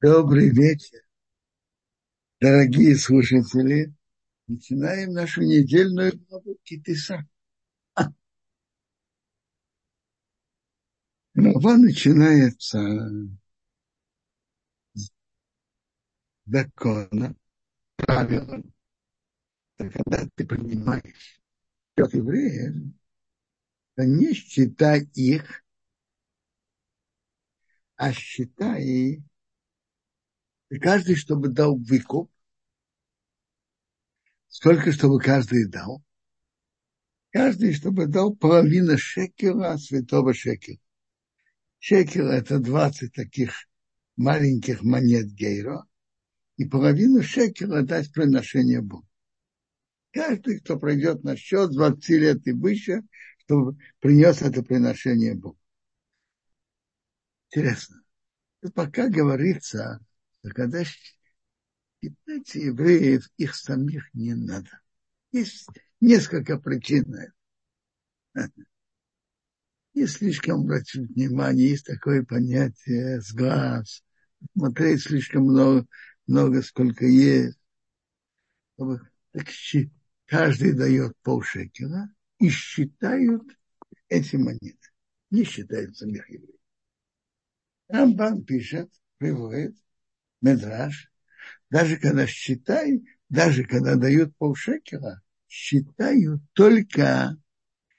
[0.00, 1.00] Добрый вечер,
[2.40, 3.92] дорогие слушатели.
[4.46, 7.28] Начинаем нашу недельную главу Китиса.
[11.34, 12.78] Глава начинается
[14.94, 15.10] с
[16.46, 17.34] закона,
[17.96, 18.62] правила.
[19.78, 21.42] Когда ты понимаешь,
[21.94, 22.94] что евреев,
[23.96, 25.64] то не считай их,
[27.96, 29.24] а считай
[30.70, 32.30] и каждый, чтобы дал выкуп,
[34.48, 36.02] сколько, чтобы каждый дал.
[37.30, 40.78] Каждый, чтобы дал половину шекера святого шекера.
[41.78, 43.68] Шекер– это 20 таких
[44.16, 45.86] маленьких монет гейро,
[46.56, 49.06] и половину шекера дать приношение Богу.
[50.10, 53.02] Каждый, кто пройдет на счет 20 лет и выше,
[53.38, 55.58] чтобы принес это приношение Богу.
[57.50, 58.02] Интересно.
[58.74, 60.04] Пока говорится
[60.42, 64.80] но когда считать евреев, их самих не надо.
[65.32, 65.68] Есть
[66.00, 67.14] несколько причин.
[69.94, 74.04] Не слишком обратить внимание, есть такое понятие с глаз,
[74.56, 75.86] смотреть слишком много,
[76.26, 77.58] много сколько есть.
[78.76, 79.48] Так
[80.26, 83.42] каждый дает полшекела и считают
[84.08, 84.78] эти монеты.
[85.30, 86.60] Не считают самих евреев.
[87.88, 89.76] Рамбан пишет, приводит,
[90.40, 91.10] Медраж,
[91.70, 97.36] даже когда считают, даже когда дают полшекера, считают только,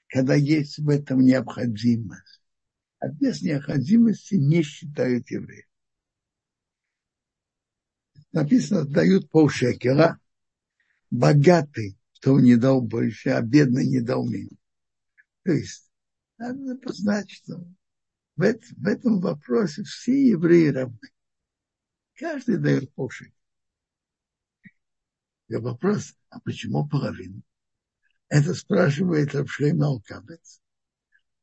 [0.08, 2.42] когда есть в этом необходимость.
[2.98, 5.66] А без необходимости не считают евреев.
[8.32, 10.18] Написано, дают полшекера,
[11.10, 14.56] богатый, кто не дал больше, а бедный не дал меньше.
[15.44, 15.90] То есть,
[16.38, 17.64] надо познать, что
[18.36, 20.98] в этом вопросе все евреи равны.
[22.20, 23.32] Каждый дает полшекеля.
[25.48, 27.40] И вопрос, а почему половину?
[28.28, 30.60] Это спрашивает Рабшлейм Алкабец.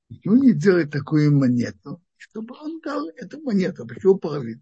[0.08, 3.88] Почему не делать такую монету, чтобы он дал эту монету?
[3.88, 4.62] Почему половину?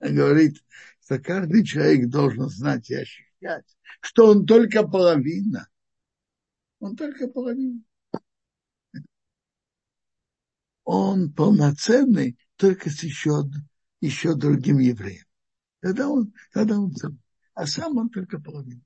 [0.00, 0.64] Он говорит,
[1.04, 5.68] что каждый человек должен знать и ощущать, что он только половина.
[6.78, 7.82] Он только половина.
[10.84, 13.44] Он полноценный только с еще,
[14.00, 15.25] еще другим евреем.
[15.80, 17.18] Тогда он, тогда он сам.
[17.54, 18.82] А сам он только половину.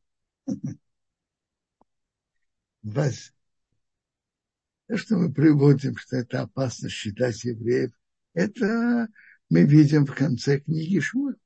[2.83, 3.33] Вас.
[4.87, 7.93] То, что мы приводим, что это опасно считать евреев,
[8.33, 9.09] это
[9.49, 11.37] мы видим в конце книги Шмур.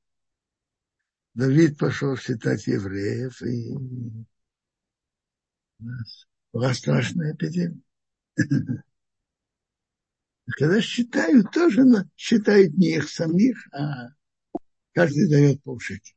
[1.33, 4.25] Давид пошел считать евреев, и у
[5.79, 7.81] нас была страшная эпидемия.
[10.47, 11.83] Когда считают, тоже
[12.15, 14.09] считают не их самих, а
[14.95, 16.15] каждый дает полшекеля.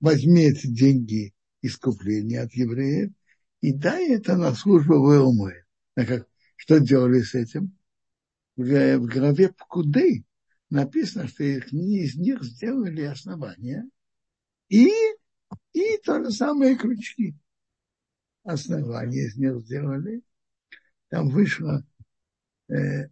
[0.00, 1.32] Возьми эти деньги
[1.62, 3.12] искупления от евреев
[3.60, 5.64] и дай это на службу в Элмуэ.
[5.94, 6.26] Как,
[6.56, 7.76] что делали с этим?
[8.56, 10.24] В главе Пкуды
[10.70, 13.88] написано, что их, из них сделали основания
[14.68, 14.90] и,
[15.72, 17.36] и то же самое крючки.
[18.42, 20.22] Основания из них сделали.
[21.08, 21.84] Там вышло
[22.68, 23.08] э,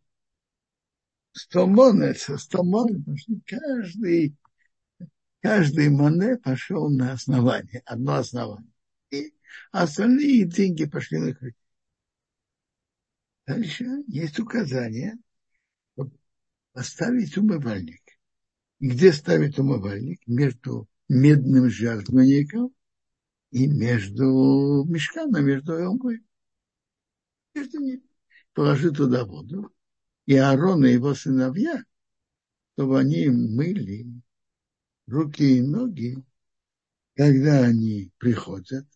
[1.32, 3.02] 100 монет, 100 монет,
[3.46, 4.36] каждый
[5.40, 8.72] каждый Моне пошел на основание, одно основание.
[9.10, 9.34] И
[9.72, 11.58] остальные деньги пошли на крючок.
[13.46, 15.16] Дальше есть указание
[16.72, 18.02] поставить умывальник.
[18.78, 20.20] Где ставить умывальник?
[20.26, 22.72] Между медным жертвенником
[23.50, 26.22] и между мешками, между елкой.
[27.54, 28.02] Между ними.
[28.52, 29.72] Положи туда воду.
[30.26, 31.82] И Аарон и его сыновья,
[32.74, 34.06] чтобы они мыли
[35.08, 36.22] руки и ноги,
[37.16, 38.86] когда они приходят,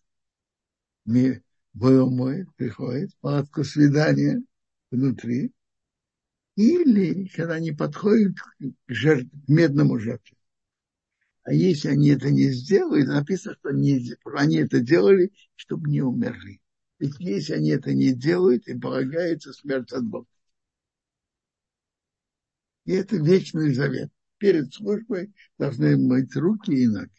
[1.03, 4.41] мой приходит, палатку свидания
[4.91, 5.51] внутри,
[6.55, 10.37] или когда они подходят к, жертв, к медному жертве.
[11.43, 16.61] А если они это не сделают, написано, что они, они это делали, чтобы не умерли.
[16.99, 20.27] Ведь если они это не делают, им полагается смерть от Бога.
[22.85, 24.09] И это вечный завет
[24.43, 27.09] перед службой должны мыть руки и ноги.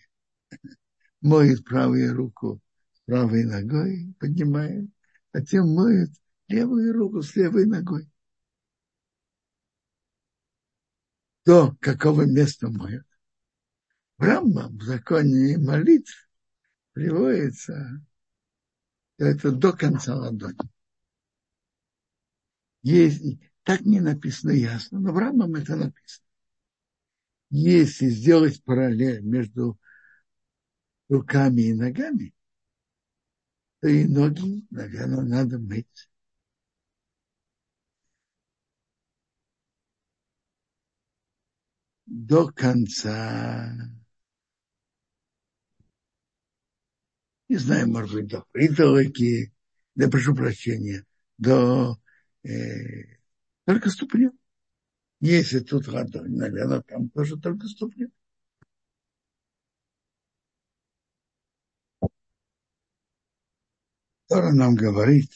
[1.22, 2.60] Моет правую руку
[3.06, 4.90] правой ногой, поднимает,
[5.32, 6.10] затем моет
[6.48, 8.10] левую руку с левой ногой.
[11.46, 13.06] До какого места моет?
[14.18, 16.28] Брамма в законе молитв
[16.92, 18.04] приводится
[19.16, 20.58] это до конца ладони.
[22.82, 26.23] Есть, так не написано ясно, но в Рамбам это написано.
[27.50, 29.78] Если сделать параллель между
[31.08, 32.34] руками и ногами,
[33.80, 36.08] то и ноги, наверное, надо мыть.
[42.06, 43.74] До конца.
[47.48, 49.52] Не знаю, может быть, до притолоки,
[49.94, 51.04] да прошу прощения,
[51.38, 51.98] до
[52.42, 53.18] э,
[53.66, 54.32] только ступню.
[55.26, 58.10] Если тут ладонь, наверное, там тоже только ступню.
[64.28, 65.30] Тора нам говорит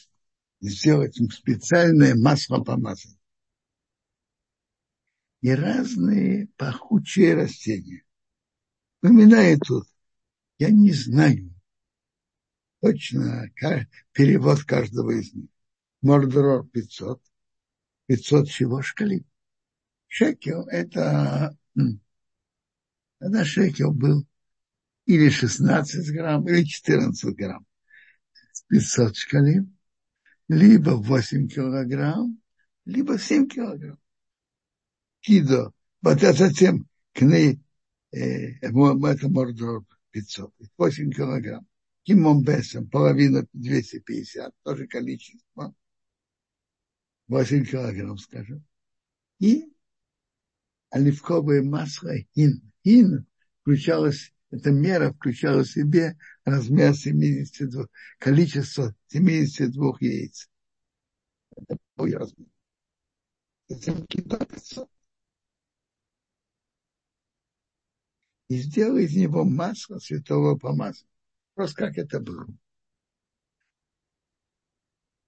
[0.61, 3.17] сделать специальное масло помазать.
[5.41, 8.03] И разные пахучие растения.
[9.01, 9.87] Напоминаю тут,
[10.59, 11.51] я не знаю
[12.79, 13.49] точно
[14.11, 15.49] перевод каждого из них.
[16.03, 17.19] Мордорор 500.
[18.05, 19.25] 500 чего шкалин?
[20.09, 21.55] Шекел это,
[23.19, 24.25] тогда шекел был
[25.05, 27.65] или 16 грамм, или 14 грамм.
[28.67, 29.77] 500 шкалим,
[30.47, 32.41] либо 8 килограмм,
[32.85, 33.99] либо 7 килограмм.
[35.21, 37.61] Кидо, вот а затем к ней,
[38.11, 41.67] э, это мордор 500, 8 килограмм.
[42.03, 45.73] Кимом Бесом, половина 250, тоже количество.
[47.27, 48.65] 8 килограмм, скажем.
[49.39, 49.71] И
[50.89, 52.71] оливковое масло хин.
[52.83, 53.27] Хин
[53.61, 57.85] включалось, эта мера включала в себе размер 72,
[58.17, 60.49] количество 72 яиц.
[61.55, 62.47] Это мой размер.
[63.67, 64.87] Затем кидается.
[68.47, 71.07] И сделай из него масло святого помазания.
[71.53, 72.47] Просто как это было.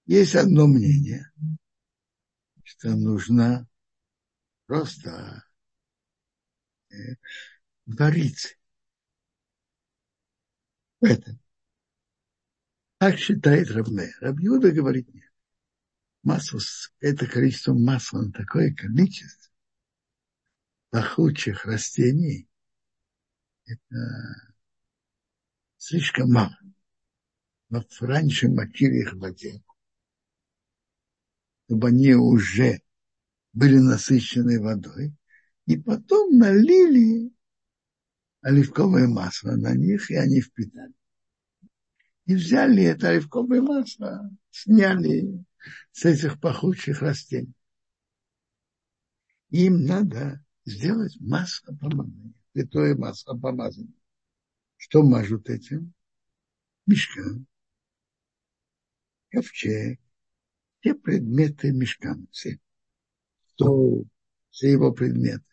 [0.08, 1.32] Есть одно мнение,
[2.64, 3.68] что нужно
[4.66, 5.44] просто
[6.92, 7.16] э,
[7.86, 8.58] варить
[11.00, 11.40] в этом.
[13.00, 14.14] Так считает Рабне.
[14.20, 15.32] Рабьюда говорит нет.
[16.24, 16.60] Масло,
[17.00, 19.52] это количество масла на такое количество
[20.92, 22.48] пахучих растений,
[23.66, 23.96] это
[25.78, 26.58] слишком мало.
[27.70, 29.64] Но раньше мочили их в воде,
[31.66, 32.82] чтобы они уже
[33.54, 35.16] были насыщены водой,
[35.66, 37.32] и потом налили
[38.42, 40.94] оливковое масло на них, и они впитали.
[42.26, 45.44] И взяли это оливковое масло, сняли
[45.92, 47.54] с этих пахучих растений.
[49.50, 53.94] Им надо сделать масло помазания, святое масло помазания.
[54.78, 55.94] Что мажут этим?
[56.88, 57.46] Мешкан,
[59.30, 60.00] ковчег,
[60.80, 62.60] все предметы мешкана, все.
[63.56, 64.04] То,
[64.50, 65.51] все его предметы.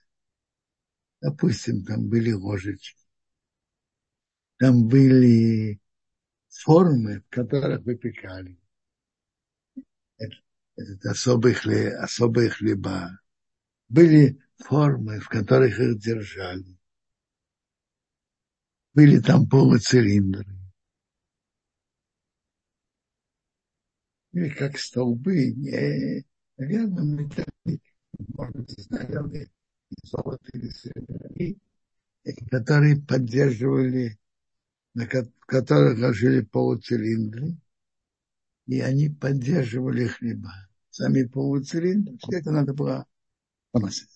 [1.20, 3.05] Допустим, там были ложечки,
[4.59, 5.81] там были
[6.49, 8.59] формы, в которых выпекали.
[10.17, 10.37] Это,
[10.76, 13.20] это особые, хлеб, особые хлеба.
[13.88, 16.79] Были формы, в которых их держали.
[18.94, 20.59] Были там полуцилиндры.
[24.32, 26.25] Или как столбы, не,
[26.56, 27.82] наверное, металлик,
[28.19, 29.50] может быть,
[30.52, 31.58] или серебро,
[32.50, 34.19] которые поддерживали,
[34.95, 37.57] на которых ложили полуцилиндры,
[38.66, 40.52] и они поддерживали хлеба.
[40.90, 43.07] Сами полуцилиндры, все это надо было
[43.71, 44.09] помазать.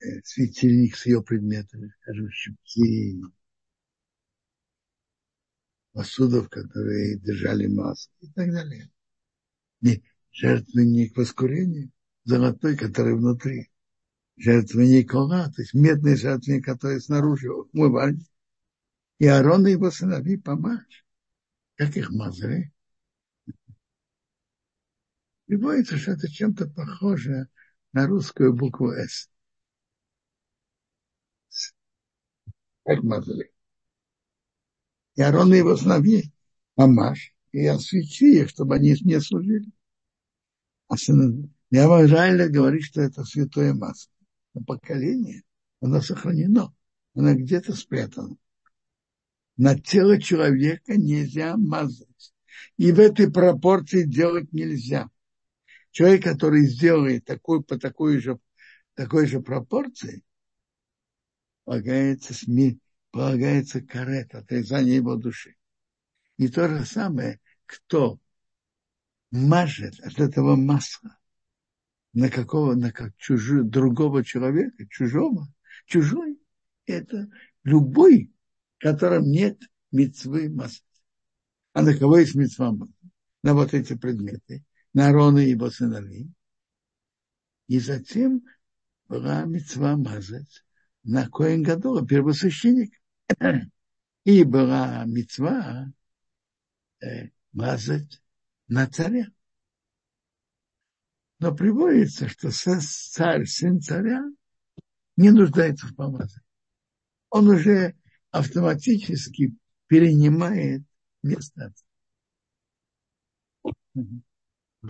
[0.00, 3.20] Э, светильник с ее предметами, скажем, щипцы,
[5.92, 8.90] посудов, которые держали маски и так далее
[10.32, 11.90] жертвенник воскурения,
[12.24, 13.70] золотой, который внутри,
[14.36, 18.18] жертвенник Ола, то есть медный жертвенник, который снаружи умывали,
[19.18, 21.04] и Аарон и его сыновья помажь.
[21.76, 22.72] Как их мазали?
[25.46, 27.48] Приводится, что это чем-то похоже
[27.92, 29.30] на русскую букву «С».
[32.84, 33.52] Как мазали?
[35.14, 36.22] И Аарон и его сыновья
[36.74, 39.70] помажь и освети их, чтобы они не служили.
[41.70, 44.12] Ява Израиля говорит, что это святое масло.
[44.54, 45.42] Но поколение,
[45.80, 46.74] оно сохранено.
[47.14, 48.36] Оно где-то спрятано.
[49.56, 52.34] На тело человека нельзя мазать.
[52.76, 55.08] И в этой пропорции делать нельзя.
[55.90, 58.38] Человек, который сделает такой, по такой же,
[58.94, 60.22] такой же пропорции,
[61.64, 62.78] полагается, сми,
[63.10, 65.54] полагается карет, отрезание его души.
[66.38, 68.18] И то же самое, кто
[69.32, 71.18] мажет от этого масла
[72.12, 75.48] на какого, на как чужого, другого человека, чужого,
[75.86, 76.38] чужой,
[76.86, 77.28] это
[77.64, 78.30] любой,
[78.78, 79.58] которым нет
[79.90, 80.82] мецвы массы.
[81.72, 82.76] А на кого есть мецва
[83.42, 86.30] На вот эти предметы, на Арона и его сыновей.
[87.66, 88.44] И затем
[89.08, 90.64] была мецва мазать
[91.02, 92.92] на Коин Гадола, первосвященник.
[94.24, 95.90] И была мецва
[97.00, 98.21] э, мазать
[98.72, 99.26] на царя.
[101.38, 104.24] Но приводится, что царь, сын царя,
[105.16, 106.46] не нуждается в помазании.
[107.28, 107.94] Он уже
[108.30, 109.54] автоматически
[109.88, 110.82] перенимает
[111.22, 111.74] место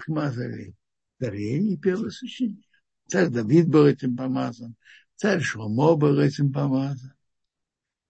[0.07, 0.77] Мазали
[1.19, 2.69] царей и первосвященника.
[3.09, 4.77] Царь Давид был этим помазан,
[5.17, 7.15] царь Шломо был этим помазан.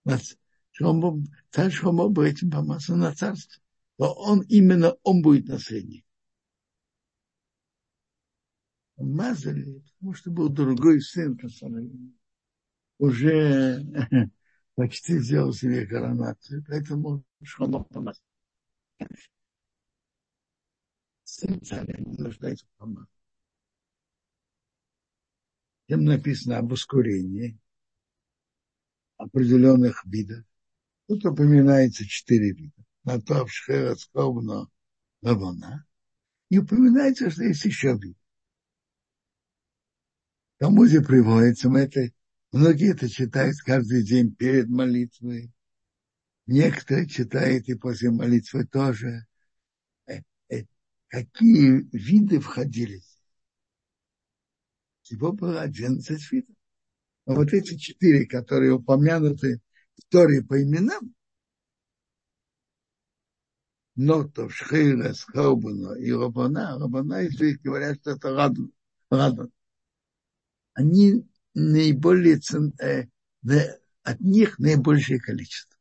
[0.04, 3.61] Царь Шломо был этим помазан на царство.
[3.98, 6.04] Но он именно он будет наследник
[9.02, 11.90] мазали, потому что был другой сын, который
[12.98, 13.84] уже
[14.74, 18.22] почти сделал себе коронацию, поэтому Шломо помазал.
[21.24, 23.08] Сын царя не нуждается в помазании.
[25.88, 27.58] Тем написано об ускорении
[29.16, 30.44] определенных видов.
[31.06, 32.84] Тут упоминается четыре вида.
[33.04, 34.68] Натав, Шхера, Сковно,
[35.22, 35.86] Лавона.
[36.48, 38.16] И упоминается, что есть еще вид.
[40.58, 42.08] Талмуде приводится, мы это,
[42.52, 45.52] многие это читают каждый день перед молитвой.
[46.46, 49.26] Некоторые читают и после молитвы тоже.
[50.06, 50.64] Э, э,
[51.08, 53.02] какие виды входили?
[55.02, 56.54] Всего было 11 видов.
[57.26, 59.60] Но вот эти четыре, которые упомянуты
[59.96, 61.14] в Торе по именам,
[63.94, 68.72] Нотов, Шхейра, Схаубана и Рабана, Рабана, если говорят, что это Радон,
[69.10, 69.52] Радон
[70.74, 73.06] они наиболее цен, э,
[74.02, 75.78] от них наибольшее количество.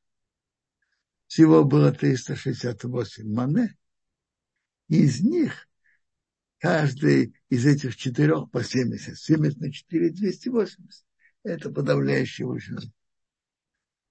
[1.27, 3.77] Всего было 368 мане.
[4.89, 5.69] Из них
[6.57, 9.17] каждый из этих четырех по 70.
[9.17, 11.05] 70 на 4– 280.
[11.43, 12.91] Это подавляющее большинство.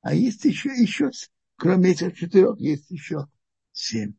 [0.00, 1.10] А есть еще, еще,
[1.56, 3.28] кроме этих четырех, есть еще
[3.72, 4.14] семь.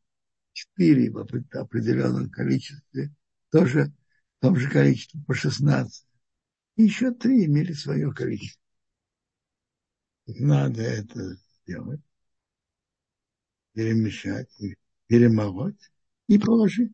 [0.53, 3.13] Четыре в определенном количестве,
[3.51, 3.93] тоже
[4.37, 6.05] в том же количестве по 16
[6.75, 8.61] еще три имели свое количество.
[10.25, 12.01] Надо это сделать,
[13.73, 14.49] перемешать,
[15.07, 15.91] перемолоть
[16.27, 16.93] и положить.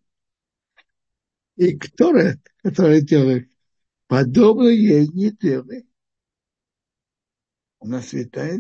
[1.56, 2.14] И кто
[2.62, 3.52] который делает
[4.08, 5.86] подобное ей не делает.
[7.80, 8.60] Она святая,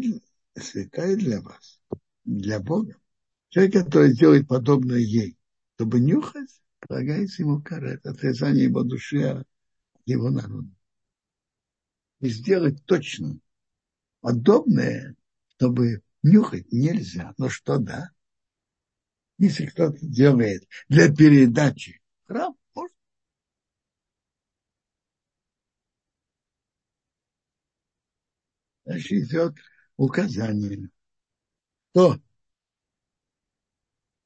[0.55, 1.81] святая для вас,
[2.23, 2.99] для Бога.
[3.49, 5.37] Человек, который делает подобное ей,
[5.75, 6.49] чтобы нюхать,
[6.79, 9.47] полагается ему карет, отрезание его души от
[10.05, 10.69] его народа
[12.19, 13.39] и сделать точно
[14.21, 15.15] подобное,
[15.55, 17.33] чтобы нюхать нельзя.
[17.37, 18.09] Но что да?
[19.37, 22.95] Если кто-то делает для передачи храм, может.
[28.85, 29.55] Значит, идет
[29.95, 30.89] указание.
[31.93, 32.19] То,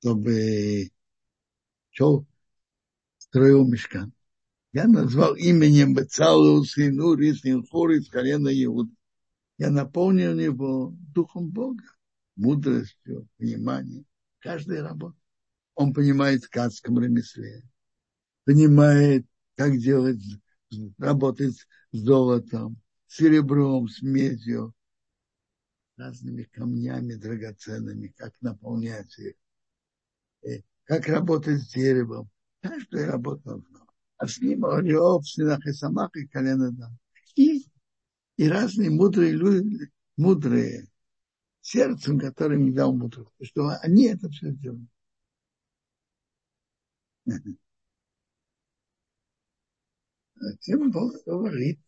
[0.01, 0.89] чтобы
[1.91, 2.25] что
[3.17, 4.13] строил мешкан.
[4.73, 8.91] Я назвал именем Бецалу, сыну Рисин Хор из колена Иуда.
[9.57, 11.83] Я наполнил его духом Бога,
[12.35, 14.05] мудростью, пониманием
[14.39, 15.17] каждой работы.
[15.75, 17.63] Он понимает в ткацком ремесле,
[18.45, 20.23] понимает, как делать,
[20.97, 21.55] работать
[21.91, 24.73] с золотом, серебром, с медью,
[25.97, 29.35] разными камнями драгоценными, как наполнять их,
[30.85, 32.29] как работать с деревом.
[32.61, 33.81] Каждая работа знал
[34.21, 36.95] а с ним Ориов, Синах и Самах и колено дам.
[37.35, 37.65] И,
[38.37, 40.87] и разные мудрые люди, мудрые
[41.61, 44.87] сердцем, которым не дал мудрых, что они это все делают.
[50.35, 51.79] Затем Бог говорит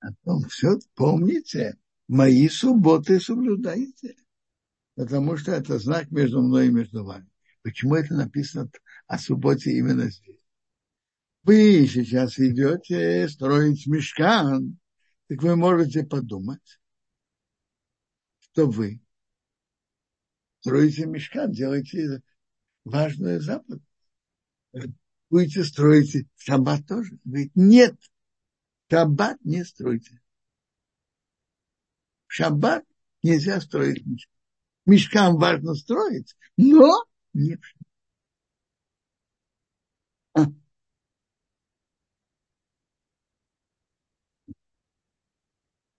[0.00, 1.78] о том, все помните,
[2.08, 4.16] мои субботы соблюдайте,
[4.94, 7.28] потому что это знак между мной и между вами.
[7.64, 8.70] Почему это написано
[9.08, 10.44] о субботе именно здесь?
[11.44, 14.78] вы сейчас идете строить мешкан,
[15.28, 16.80] так вы можете подумать,
[18.38, 19.00] что вы
[20.60, 22.22] строите мешкан, делаете
[22.84, 23.82] важную заповедь.
[25.28, 27.18] Будете строить шаббат тоже?
[27.24, 27.96] Говорит, нет,
[28.90, 30.22] шаббат не стройте.
[32.26, 32.84] В шаббат
[33.22, 34.32] нельзя строить мешкан.
[34.86, 37.80] Мешкан важно строить, но внешне.
[40.34, 40.46] А.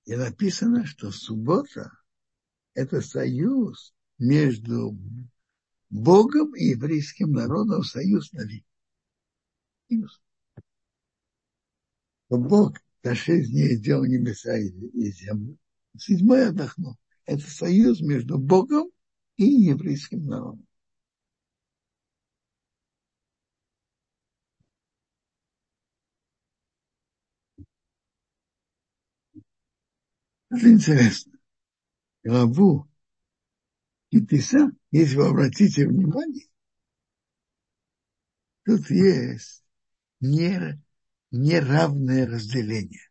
[0.05, 1.91] И написано, что суббота–
[2.73, 4.97] это союз между
[5.89, 8.65] Богом и еврейским народом, союз на вид.
[12.29, 15.57] Бог за шесть дней сделал небеса и землю.
[15.97, 16.97] Седьмой отдохнул.
[17.25, 18.89] Это союз между Богом
[19.37, 20.65] и еврейским народом.
[30.55, 31.33] Это интересно.
[32.23, 32.87] Главу
[34.09, 36.45] Китиса, если вы обратите внимание,
[38.63, 39.65] тут есть
[40.21, 40.81] не,
[41.31, 43.01] неравное разделение.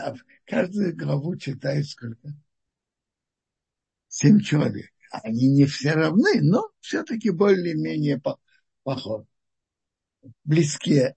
[0.00, 0.14] А
[0.44, 2.34] каждую главу читает сколько?
[4.08, 4.90] Семь человек.
[5.12, 8.20] Они не все равны, но все-таки более-менее
[8.82, 9.28] похожи.
[10.42, 11.14] Близкие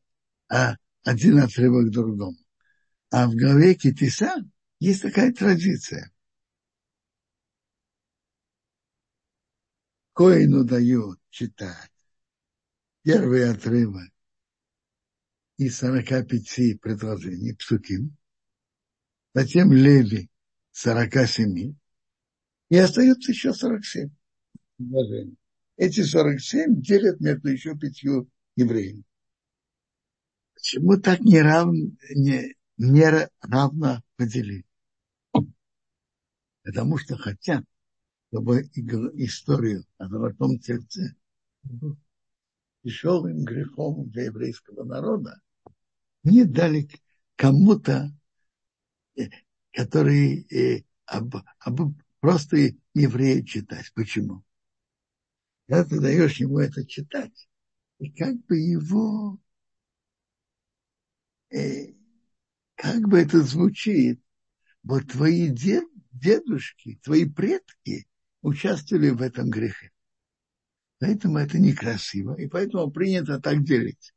[0.48, 2.38] а, один отрывок другому.
[3.10, 4.36] А в главе Китиса
[4.84, 6.12] есть такая традиция.
[10.12, 11.90] Коину дают читать
[13.02, 14.12] первый отрывок
[15.56, 18.18] из 45 предложений, псуким,
[19.34, 20.30] затем Леви
[20.72, 21.76] 47,
[22.68, 24.10] и остается еще 47
[24.76, 25.38] предложений.
[25.78, 29.04] Эти 47 делят между еще пятью евреями.
[30.54, 34.66] Почему так неравно, не, не равно поделить?
[36.64, 37.64] Потому что хотят,
[38.30, 41.16] чтобы историю о золотом сердце
[42.84, 45.40] тяжелым грехом для еврейского народа
[46.24, 46.90] не дали
[47.36, 48.12] кому-то,
[49.16, 49.30] э,
[49.72, 52.58] который э, об, об, просто
[52.94, 53.92] еврею читать.
[53.94, 54.44] Почему?
[55.68, 57.50] Когда ты даешь ему это читать,
[58.00, 59.40] и как бы его,
[61.52, 61.94] э,
[62.76, 64.22] как бы это звучит,
[64.84, 68.08] вот твои дед, дедушки, твои предки
[68.42, 69.92] участвовали в этом грехе.
[71.00, 74.14] Поэтому это некрасиво, и поэтому принято так делить.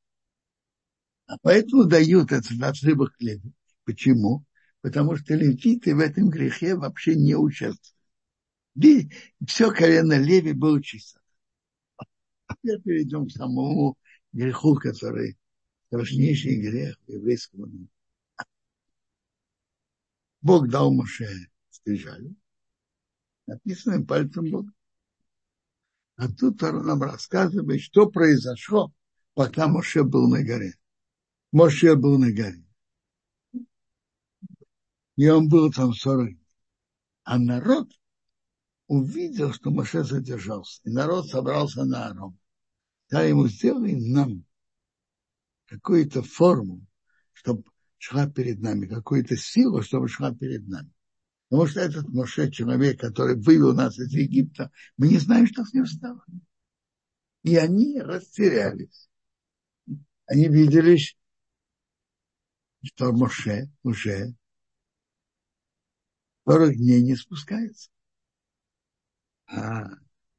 [1.26, 3.50] А поэтому дают это на рыбах хлеба.
[3.84, 4.44] Почему?
[4.80, 7.96] Потому что левиты в этом грехе вообще не участвуют.
[8.80, 9.10] И
[9.46, 11.20] все колено Леви было чисто.
[11.96, 13.96] А теперь перейдем к самому
[14.32, 15.36] греху, который
[15.86, 17.88] страшнейший грех еврейского народа.
[20.42, 21.48] Бог дал Моше
[21.86, 22.34] скрижали,
[23.46, 24.72] написано пальцем Бога.
[26.16, 28.92] А тут Тора нам рассказывает, что произошло,
[29.34, 30.74] пока Моше был на горе.
[31.52, 32.64] Моше был на горе.
[35.16, 36.36] И он был там 40
[37.24, 37.90] А народ
[38.88, 40.80] увидел, что Моше задержался.
[40.84, 42.38] И народ собрался на Арон.
[43.10, 44.44] Да ему сделай нам
[45.66, 46.84] какую-то форму,
[47.32, 47.64] чтобы
[47.98, 50.90] шла перед нами, какую-то силу, чтобы шла перед нами.
[51.48, 55.72] Потому что этот Моше, человек, который вывел нас из Египта, мы не знаем, что с
[55.72, 56.24] ним стало.
[57.42, 59.08] И они растерялись.
[60.26, 60.98] Они видели,
[62.82, 64.34] что Моше уже
[66.46, 67.90] 40 дней не спускается.
[69.46, 69.84] А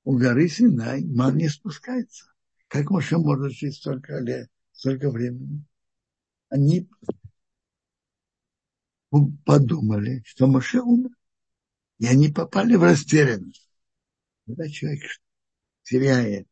[0.03, 2.33] у горы Синай ман не спускается.
[2.67, 5.63] Как Моше может жить столько лет, столько времени?
[6.49, 6.89] Они
[9.45, 11.11] подумали, что Моше умер.
[11.99, 13.69] И они попали в растерянность.
[14.45, 15.03] Когда человек
[15.83, 16.47] теряет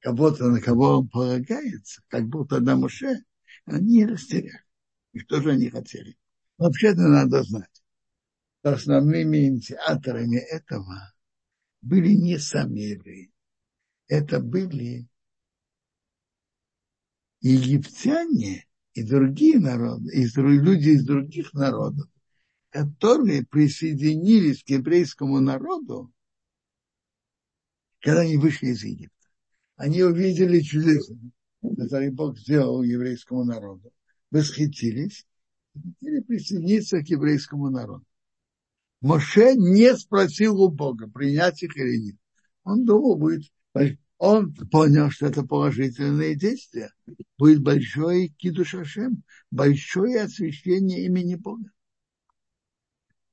[0.00, 3.24] кого-то, на кого он полагается, как будто на Моше,
[3.64, 4.64] они растеряли.
[5.12, 6.18] И что же они хотели?
[6.58, 7.82] Вообще-то надо знать,
[8.62, 11.12] основными инициаторами этого
[11.82, 13.32] были не сами евреи.
[14.06, 15.08] Это были
[17.40, 22.08] египтяне, и другие народы, и люди из других народов,
[22.70, 26.12] которые присоединились к еврейскому народу,
[28.00, 29.14] когда они вышли из Египта.
[29.76, 31.14] Они увидели чудеса,
[31.60, 33.92] которые Бог сделал еврейскому народу,
[34.30, 35.26] восхитились
[35.74, 38.06] и хотели присоединиться к еврейскому народу.
[39.00, 42.16] Моше не спросил у Бога, принять их или нет.
[42.62, 43.42] Он думал, будет
[44.24, 46.94] он понял, что это положительные действия.
[47.36, 51.70] Будет большой кидуш Ашем, большое освящение имени Бога.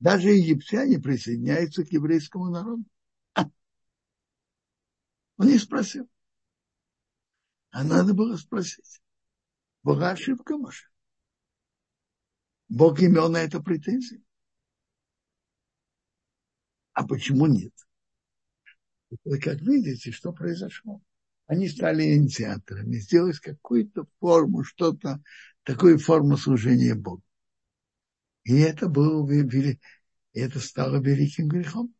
[0.00, 2.84] Даже египтяне присоединяются к еврейскому народу.
[5.38, 6.10] Он не спросил.
[7.70, 9.00] А надо было спросить.
[9.82, 10.88] Бога ошибка, Маша.
[12.68, 14.22] Бог имел на это претензии.
[16.92, 17.72] А почему нет?
[19.24, 21.02] Вы как видите, что произошло.
[21.46, 25.22] Они стали инициаторами, сделать какую-то форму, что-то,
[25.64, 27.22] такую форму служения Богу.
[28.44, 29.78] И это было, и
[30.32, 31.94] это стало великим грехом.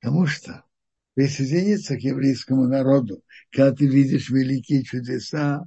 [0.00, 0.64] Потому что
[1.14, 5.64] присоединиться к еврейскому народу, когда ты видишь великие чудеса,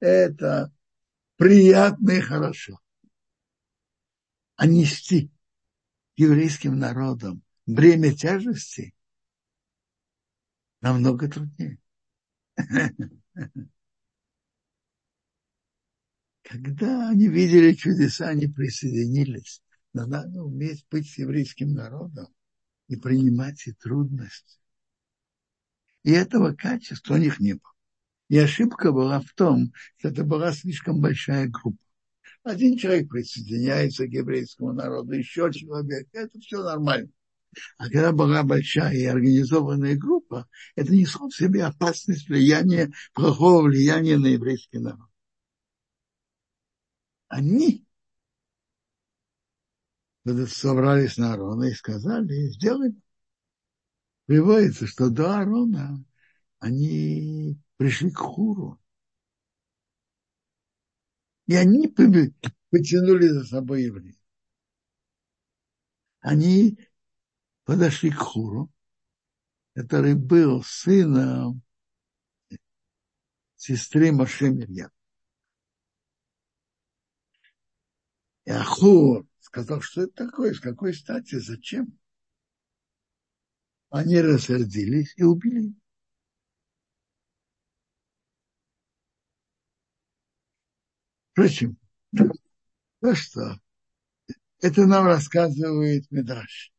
[0.00, 0.72] это
[1.36, 2.80] приятно и хорошо.
[4.56, 5.30] А нести
[6.16, 8.94] еврейским народом бремя тяжести
[10.80, 11.78] намного труднее.
[16.42, 19.62] Когда они видели чудеса, они присоединились.
[19.92, 22.28] Но надо уметь быть еврейским народом
[22.88, 24.58] и принимать и трудности.
[26.04, 27.74] И этого качества у них не было.
[28.28, 31.82] И ошибка была в том, что это была слишком большая группа.
[32.44, 37.10] Один человек присоединяется к еврейскому народу, еще человек, это все нормально.
[37.76, 44.18] А когда была большая и организованная группа, это несло в себе опасность влияния, плохого влияния
[44.18, 45.08] на еврейский народ.
[47.28, 47.86] Они
[50.46, 53.02] собрались на Аарона и сказали, сделаем.
[54.26, 56.04] Приводится, что до Аарона
[56.58, 58.78] они пришли к Хуру.
[61.46, 64.16] И они потянули за собой евреев.
[66.20, 66.78] Они
[67.68, 68.72] подошли к Хуру,
[69.74, 71.60] который был сыном
[73.56, 74.90] сестры Моше Мирьям.
[78.46, 81.98] И Ахур сказал, что это такое, с какой стати, зачем?
[83.90, 85.74] Они рассердились и убили.
[91.32, 91.76] Впрочем,
[93.00, 93.60] то что?
[94.62, 96.72] Это нам рассказывает Медраш.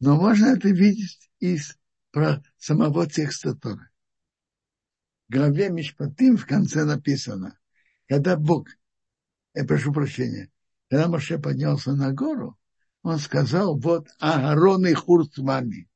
[0.00, 1.76] Но можно это видеть из
[2.10, 3.90] про самого текста Торы.
[5.28, 7.58] В главе Мишпатим в конце написано,
[8.08, 8.66] когда Бог,
[9.54, 10.50] я прошу прощения,
[10.88, 12.58] когда Моше поднялся на гору,
[13.02, 15.88] он сказал, вот Агарон и Хур с вами.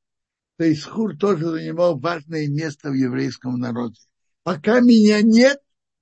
[0.56, 4.00] То есть Хур тоже занимал важное место в еврейском народе.
[4.42, 5.58] Пока меня нет,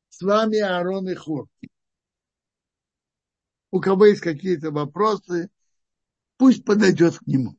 [0.08, 1.48] с вами Аарон и Хур.
[3.70, 5.48] У кого есть какие-то вопросы,
[6.36, 7.56] пусть подойдет к нему.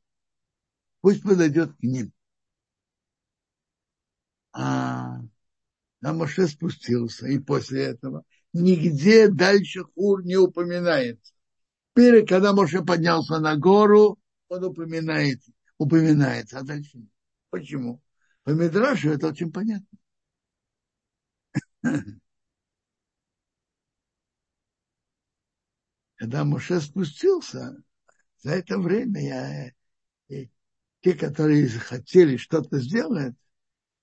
[1.03, 2.13] Пусть подойдет к ним.
[4.53, 5.19] А,
[6.03, 11.33] а Моше спустился, и после этого нигде дальше Хур не упоминается.
[11.93, 14.17] Теперь, когда Моше поднялся на гору,
[14.49, 15.41] он упоминает,
[15.77, 16.99] упоминается, а дальше.
[17.49, 18.01] Почему?
[18.43, 19.97] По Мидрашу это очень понятно.
[26.15, 27.75] Когда Моше спустился,
[28.39, 29.71] за это время я,
[31.03, 33.35] те, которые захотели что-то сделать,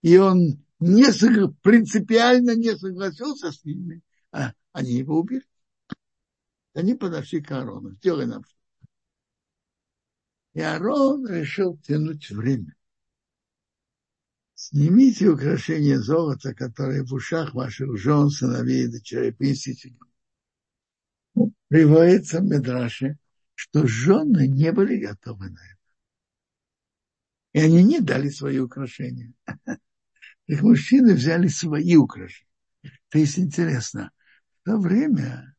[0.03, 5.45] и он не, принципиально не согласился с ними, а они его убили.
[6.75, 7.97] Они подошли к Аарону.
[7.97, 8.57] Сделай нам что
[10.53, 12.77] И Аарон решил тянуть время.
[14.55, 19.33] Снимите украшения золота, которые в ушах ваших жен, сыновей и дочерей.
[19.33, 19.97] Принесите.
[21.69, 23.19] Приводится в Медраше,
[23.55, 25.80] что жены не были готовы на это.
[27.53, 29.33] И они не дали свои украшения.
[30.47, 32.47] Их мужчины взяли свои украшения.
[33.09, 34.13] То есть интересно,
[34.61, 35.55] в то время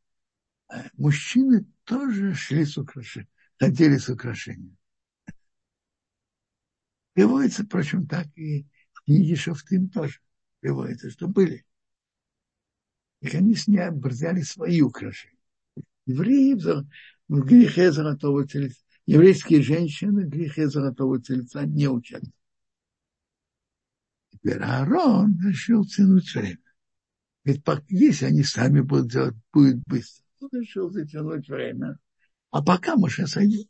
[0.72, 4.78] э, мужчины тоже шли с украшением, ходили с украшением.
[7.14, 10.20] Приводится, впрочем, так и в книге Шафтим тоже
[10.62, 11.66] приводится, что были.
[13.22, 15.38] И они сняли, взяли свои украшения.
[16.06, 22.32] Евреи в грехе золотого тельца, еврейские женщины в грехе золотого тельца не учатся.
[24.32, 26.58] Теперь Аарон решил тянуть время.
[27.44, 30.24] Ведь если они сами будут делать, будет быстро.
[30.40, 31.98] Он решил затянуть время.
[32.50, 33.68] А пока мы сейчас сойдем.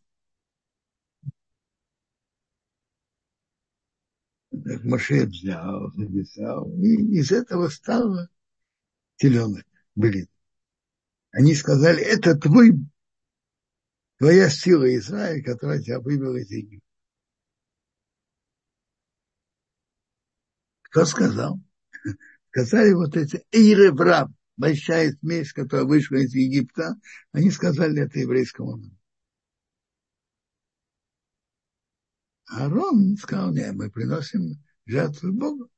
[4.52, 8.30] Моше взял, написал, и из этого стало
[9.16, 9.66] теленок,
[9.96, 10.28] блин.
[11.32, 12.74] Они сказали, это твой,
[14.22, 16.86] твоя сила Израиля, которая тебя вывела из Египта.
[20.84, 21.60] Кто сказал?
[22.52, 26.98] Сказали вот эти Эйревраб, большая смесь, которая вышла из Египта,
[27.32, 28.98] они сказали это еврейскому народу.
[32.46, 35.72] Аарон сказал, нет, мы приносим жертву Богу.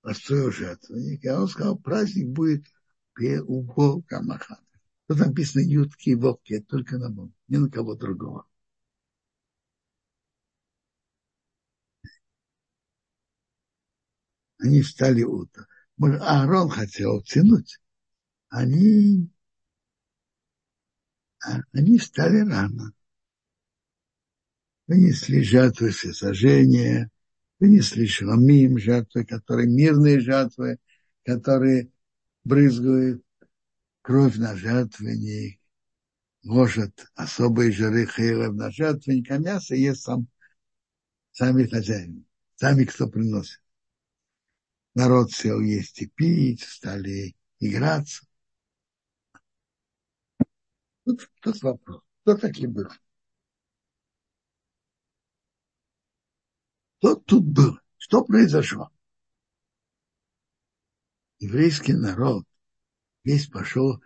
[0.00, 0.96] Простую жертву.
[0.96, 2.64] И он сказал, праздник будет
[3.44, 4.69] у Бога Махана.
[5.10, 8.46] Тут написано Ютки и Вовки, только на Бога, не на кого другого.
[14.60, 15.66] Они встали утром.
[16.00, 17.80] Аарон хотел тянуть.
[18.50, 19.28] Они
[21.44, 22.92] А они встали рано.
[24.86, 27.10] Вынесли жертвы всесожжения,
[27.58, 30.78] вынесли шламим, жертвы, которые мирные жертвы,
[31.24, 31.90] которые
[32.44, 33.24] брызгают
[34.02, 35.60] кровь на жертвенник,
[36.44, 40.28] ложат особые жиры хейлов на жертвенник, а мясо ест сам,
[41.32, 43.60] сами хозяин, сами, кто приносит.
[44.94, 48.26] Народ сел есть и пить, стали играться.
[51.04, 52.02] Тут, тут вопрос.
[52.22, 52.88] Кто такие был?
[56.98, 57.78] Кто тут был?
[57.96, 58.90] Что произошло?
[61.38, 62.44] Еврейский народ
[63.24, 64.02] весь пошел,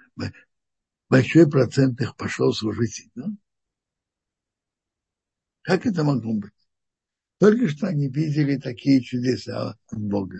[1.08, 3.10] большой процент их пошел служить.
[3.14, 3.26] Да?
[5.62, 6.52] Как это могло быть?
[7.38, 10.38] Только что они видели такие чудеса от Бога.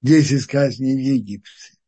[0.00, 1.78] Десять казней в Египте.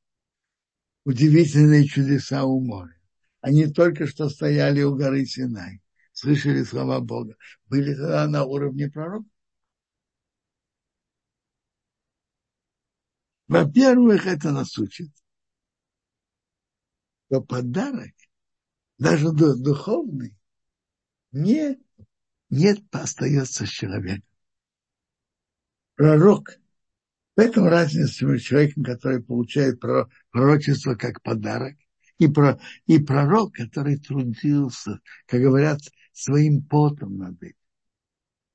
[1.04, 2.96] Удивительные чудеса у моря.
[3.40, 5.80] Они только что стояли у горы Синай,
[6.12, 7.36] слышали слова Бога.
[7.66, 9.28] Были тогда на уровне пророка.
[13.48, 15.10] Во-первых, это нас учит,
[17.30, 18.10] что подарок,
[18.98, 20.36] даже духовный,
[21.30, 21.78] не,
[22.50, 24.24] не остается с человеком.
[25.94, 26.58] Пророк
[27.36, 29.80] этом разница между человеком, который получает
[30.30, 31.76] пророчество как подарок,
[32.18, 35.80] и, про, и пророк, который трудился, как говорят,
[36.12, 37.56] своим потом над этим.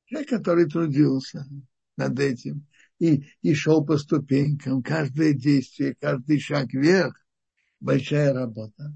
[0.06, 1.48] Человек, который трудился
[1.98, 2.68] над этим
[3.00, 7.25] и, и шел по ступенькам, каждое действие, каждый шаг вверх,
[7.86, 8.94] большая работа.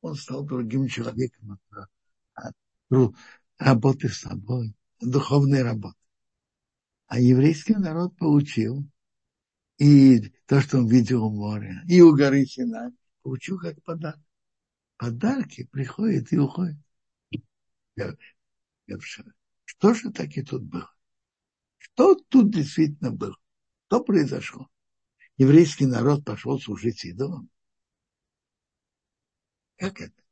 [0.00, 1.88] Он стал другим человеком от,
[2.34, 3.14] от
[3.58, 5.98] работы с собой, духовной работы.
[7.06, 8.84] А еврейский народ получил
[9.78, 12.90] и то, что он видел у моря, и у горы Синай,
[13.22, 14.20] получил как подарок.
[14.96, 16.76] Подарки приходят и уходят.
[19.64, 20.90] Что же таки тут было?
[21.78, 23.36] Что тут действительно было?
[23.86, 24.68] Что произошло?
[25.36, 27.48] Еврейский народ пошел служить идолам.
[29.78, 30.22] Как это?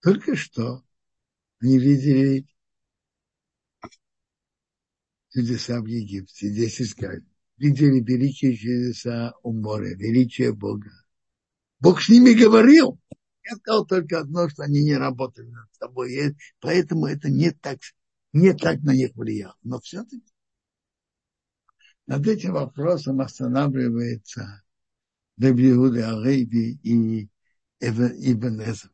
[0.00, 0.84] Только что
[1.60, 2.46] они видели
[5.32, 7.26] чудеса в Египте, десять сказали
[7.62, 10.90] видели великие чудеса у моря, величие Бога.
[11.78, 12.98] Бог с ними говорил.
[13.44, 16.12] Я сказал только одно, что они не работали над собой.
[16.12, 17.78] И поэтому это не так,
[18.32, 19.56] не так на них влияло.
[19.62, 20.24] Но все-таки
[22.06, 24.62] над этим вопросом останавливается
[25.38, 27.28] Рабиуда Арейби и
[27.82, 28.90] Ибн Эзер.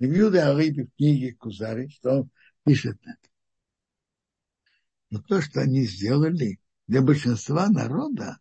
[0.00, 2.30] Рабиуда Арейби в книге Кузари, что он
[2.64, 3.30] пишет это.
[5.10, 8.40] Но то, что они сделали, для большинства народа,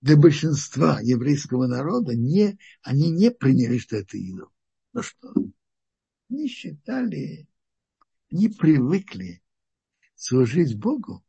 [0.00, 4.48] для большинства еврейского народа, не, они не приняли, что это идол.
[4.92, 5.32] Ну что?
[6.28, 7.48] Они считали,
[8.30, 9.42] они привыкли
[10.14, 11.24] служить Богу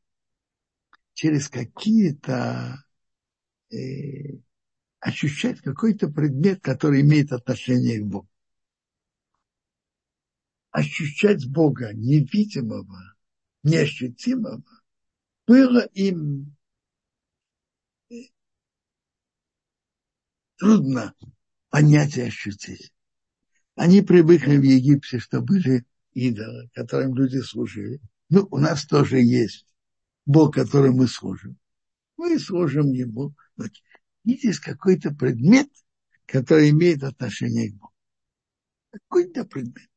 [1.14, 2.84] через какие-то
[3.72, 4.40] э,
[5.04, 8.30] ощущать какой-то предмет, который имеет отношение к Богу.
[10.72, 13.14] Ощущать Бога невидимого,
[13.64, 14.64] неощутимого
[15.46, 16.56] было им
[20.58, 21.14] трудно
[21.70, 22.94] понять и ощутить.
[23.76, 28.00] Они привыкли в Египте, что были идолы, которым люди служили.
[28.30, 29.68] Ну, у нас тоже есть
[30.26, 31.58] Бог, которому мы служим.
[32.16, 33.36] Мы служим Ему.
[34.24, 35.70] Видишь, какой-то предмет,
[36.26, 37.94] который имеет отношение к Богу.
[38.92, 39.90] Какой-то предмет.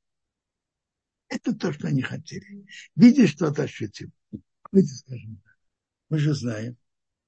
[1.29, 2.67] Это то, что они хотели.
[2.95, 4.13] Видишь, что-то ощутим.
[4.71, 5.57] Давайте скажем так.
[6.09, 6.77] Мы же знаем,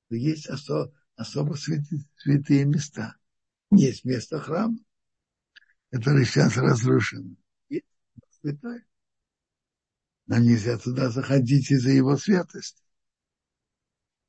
[0.06, 3.16] что есть осо, особо святые, святые места.
[3.70, 4.78] Есть место храма,
[5.90, 7.37] который сейчас разрушен.
[7.68, 7.87] Есть
[8.40, 8.87] святое.
[10.26, 12.82] Нам нельзя туда заходить из-за его святости.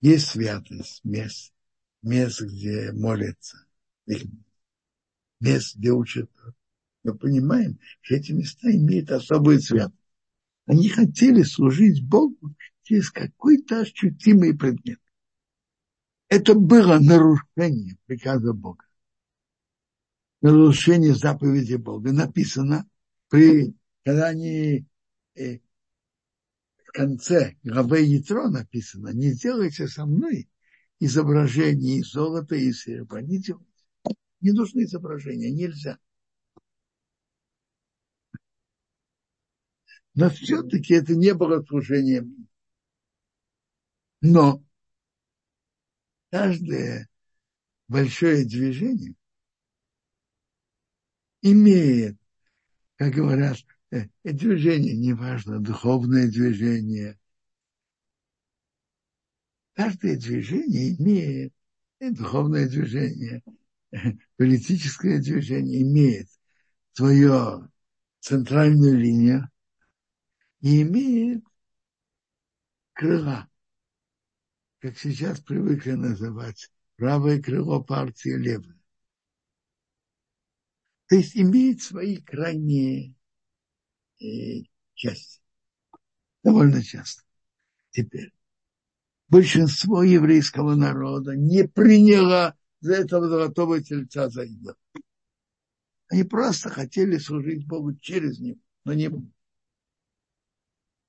[0.01, 1.53] Есть святость мест,
[2.01, 3.65] мест, где молятся,
[5.39, 6.29] мест, где учат.
[7.03, 9.95] Мы понимаем, что эти места имеют особую святость.
[10.65, 14.99] Они хотели служить Богу через какой-то ощутимый предмет.
[16.27, 18.85] Это было нарушение приказа Бога.
[20.41, 22.11] Нарушение заповеди Бога.
[22.11, 22.87] Написано,
[23.29, 24.85] при, когда они
[25.35, 25.59] э,
[26.85, 30.49] в конце главы Ятро написано, не делайте со мной
[30.99, 33.21] изображения из золота и серебра.
[33.21, 33.65] Не делайте.
[34.41, 35.99] Не нужны изображения, нельзя.
[40.15, 42.47] Но все-таки это не было служением.
[44.21, 44.63] Но
[46.31, 47.09] каждое
[47.87, 49.15] большое движение
[51.41, 52.17] имеет,
[52.95, 53.57] как говорят,
[53.91, 57.18] э, движение, неважно, духовное движение.
[59.79, 61.53] Каждое движение имеет,
[62.01, 63.41] и духовное движение,
[64.35, 66.27] политическое движение имеет
[66.91, 67.71] свою
[68.19, 69.49] центральную линию
[70.59, 71.45] и имеет
[72.91, 73.49] крыла,
[74.79, 78.77] как сейчас привыкли называть, правое крыло партии левое.
[81.07, 83.15] То есть имеет свои крайние
[84.19, 84.25] э,
[84.95, 85.39] части.
[86.43, 87.23] Довольно часто.
[87.91, 88.33] Теперь.
[89.29, 94.75] Большинство еврейского народа не приняло за этого золотого тельца за идол.
[96.09, 99.11] Они просто хотели служить Богу через него, но не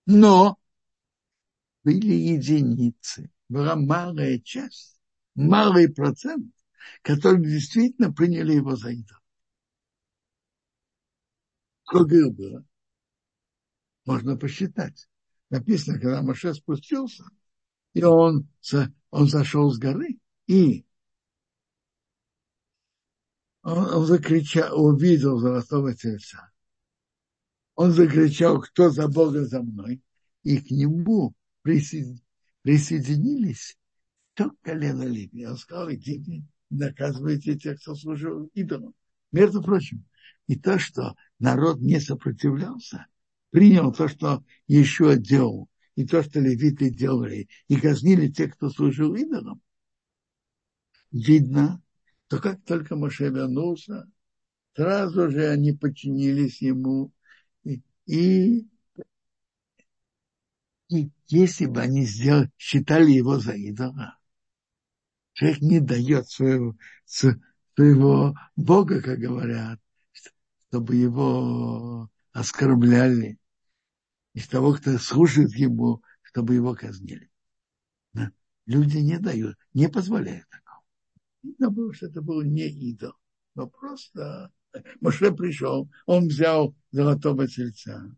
[0.05, 0.59] Но
[1.83, 5.01] были единицы, была малая часть,
[5.35, 6.53] малый процент,
[7.01, 9.17] которые действительно приняли его за идол.
[11.85, 12.67] Сколько их было?
[14.05, 15.09] Можно посчитать.
[15.49, 17.25] Написано, когда Маше спустился,
[17.95, 18.49] и он,
[19.11, 20.85] он зашел с горы, и
[23.63, 26.51] он, он закричал, увидел золотого тельца.
[27.75, 30.03] Он закричал, кто за Бога за мной,
[30.43, 33.79] и к нему присоединились
[34.35, 35.47] то колено Леви.
[35.47, 38.93] Он сказал, идите, наказывайте тех, кто служил идолам.
[39.33, 40.05] Между прочим,
[40.47, 43.07] и то, что народ не сопротивлялся,
[43.51, 49.15] принял то, что еще делал, и то, что левиты делали, и казнили тех, кто служил
[49.15, 49.61] идолам,
[51.11, 51.83] видно,
[52.29, 54.09] то как только Моше вернулся,
[54.75, 57.13] сразу же они подчинились ему.
[57.65, 58.69] И, и,
[60.89, 64.17] и если бы они сделали, считали его за идола,
[65.33, 69.81] человек не дает своего, своего Бога, как говорят,
[70.69, 73.40] чтобы его оскорбляли,
[74.35, 77.31] из того, кто служит ему, чтобы его казнили.
[78.67, 80.83] Люди не дают, не позволяют такого.
[81.43, 83.15] Видно было, что это был не идол,
[83.55, 84.53] но просто
[85.01, 88.15] Моше пришел, он взял золотого тельца.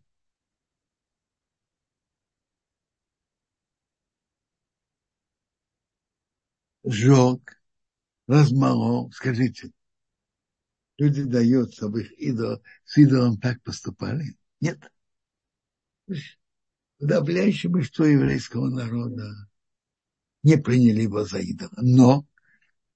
[6.85, 7.61] Сжег,
[8.27, 9.11] размолол.
[9.11, 9.71] Скажите,
[10.97, 14.37] люди дают, чтобы их идол, с идолом так поступали?
[14.59, 14.79] Нет.
[16.99, 19.49] Подавляющее большинство еврейского народа
[20.43, 21.71] не приняли его за идола.
[21.77, 22.27] Но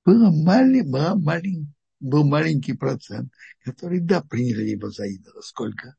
[0.06, 3.32] было мали, была малень, был маленький процент,
[3.64, 5.42] который, да, приняли его за идола.
[5.42, 5.96] Сколько?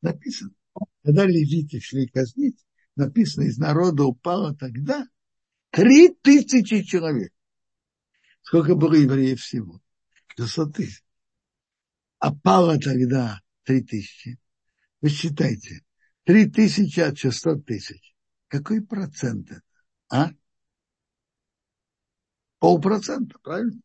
[0.00, 0.52] Написано.
[1.02, 5.06] Когда левиты шли казнить, написано, из народа упало тогда
[5.70, 7.32] три тысячи человек.
[8.42, 9.80] Сколько было евреев всего?
[10.36, 11.02] 600 тысяч
[12.18, 14.38] а пало тогда три тысячи.
[15.00, 15.82] Вы считайте,
[16.28, 18.14] три тысячи от 600 тысяч.
[18.48, 19.62] Какой процент это?
[20.10, 20.30] А?
[22.58, 23.80] Полпроцента, правильно?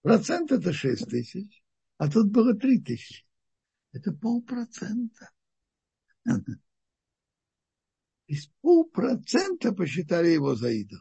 [0.00, 1.62] Процент это шесть тысяч,
[1.98, 3.26] а тут было три тысячи.
[3.92, 5.32] Это полпроцента.
[8.26, 11.00] Из полпроцента посчитали его за идол.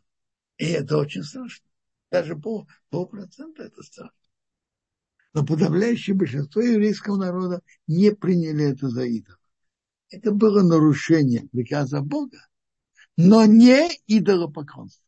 [0.58, 1.70] И это очень страшно.
[2.12, 4.18] Даже пол, полпроцента это страшно.
[5.32, 9.39] Но подавляющее большинство еврейского народа не приняли это за идол.
[10.12, 12.48] Это было нарушение приказа Бога,
[13.18, 15.06] но не идолопоклонство.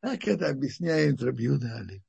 [0.00, 2.02] Так это объясняет Рабиуда Али.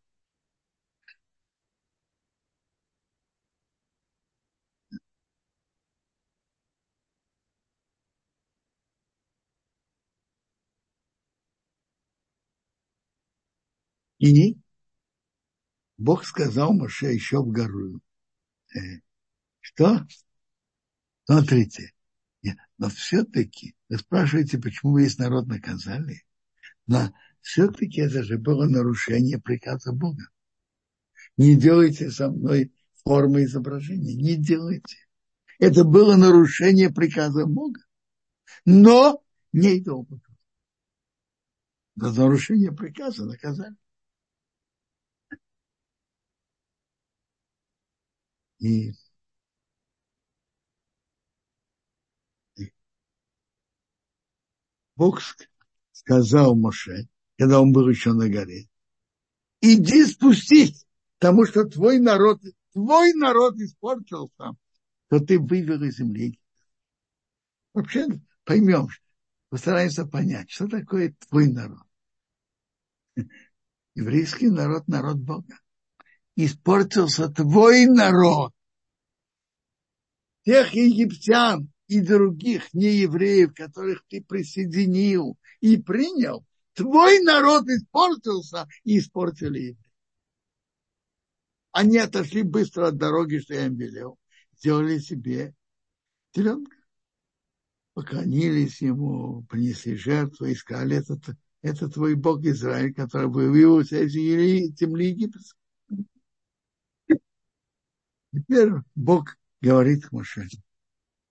[14.19, 14.57] И
[15.99, 17.99] Бог сказал Моше еще в гору.
[19.73, 20.07] Что?
[21.25, 21.93] Смотрите,
[22.77, 26.23] но все-таки, вы спрашиваете, почему весь народ наказали?
[26.85, 27.11] Но
[27.41, 30.23] все-таки это же было нарушение приказа Бога.
[31.35, 32.71] Не делайте со мной
[33.03, 34.95] формы изображения, не делайте.
[35.59, 37.81] Это было нарушение приказа Бога.
[38.63, 39.21] Но
[39.51, 40.35] не идолопоклонство.
[41.95, 43.75] За нарушение приказа наказали.
[48.59, 48.93] И,
[54.97, 55.21] Бог
[55.91, 58.67] сказал Моше, когда он был еще на горе,
[59.61, 60.85] иди спустись,
[61.19, 62.41] потому что твой народ,
[62.73, 64.57] твой народ испортился,
[65.09, 66.39] то ты вывел из земли.
[67.73, 68.07] Вообще
[68.43, 68.87] поймем,
[69.49, 71.83] постараемся понять, что такое твой народ.
[73.93, 75.59] Еврейский народ, народ Бога.
[76.35, 78.51] испортился твой народ.
[80.43, 89.59] Тех египтян и других неевреев, которых ты присоединил и принял, твой народ испортился и испортили
[89.59, 89.77] евреи.
[91.71, 94.17] Они отошли быстро от дороги, что я им велел,
[94.57, 95.53] сделали себе
[96.31, 96.75] теленка.
[97.93, 101.19] Поклонились ему, принесли жертву и сказали, это,
[101.61, 105.59] это твой Бог Израиль, который вывел тебя из земли египетской.
[108.33, 110.47] Теперь Бог говорит к Моше,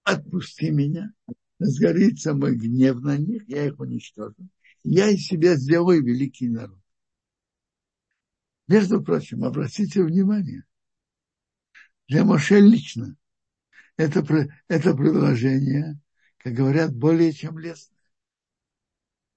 [0.06, 1.12] отпусти меня,
[1.58, 4.48] сгорится мой гнев на них, я их уничтожу.
[4.82, 6.80] Я из себя сделаю великий народ.
[8.68, 10.64] Между прочим, обратите внимание,
[12.08, 13.16] для Моше лично
[13.96, 14.24] это,
[14.68, 16.00] это предложение
[16.46, 17.96] как говорят, более чем лестно.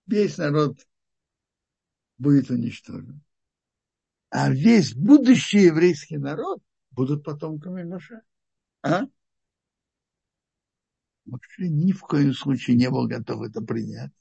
[0.05, 0.77] Весь народ
[2.19, 3.23] будет уничтожен.
[4.29, 6.61] А весь будущий еврейский народ
[6.91, 8.21] будут потомками Моше.
[8.83, 9.05] А?
[11.29, 14.11] Моше ни в коем случае не был готов это принять.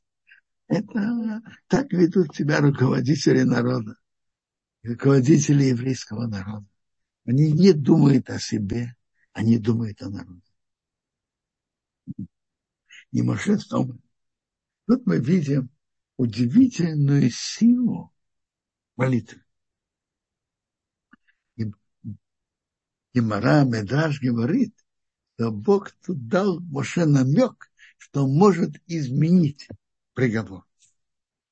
[0.66, 3.96] Это так ведут себя руководители народа,
[4.82, 6.66] руководители еврейского народа.
[7.24, 8.94] Они не думают о себе,
[9.32, 10.42] они думают о народе
[13.12, 14.00] и Моше в том.
[14.86, 15.70] Тут мы видим
[16.16, 18.12] удивительную силу
[18.96, 19.42] молитвы.
[23.14, 24.74] И, Мара Медраж говорит,
[25.38, 29.68] что Бог тут дал Моше намек, что он может изменить
[30.12, 30.64] приговор.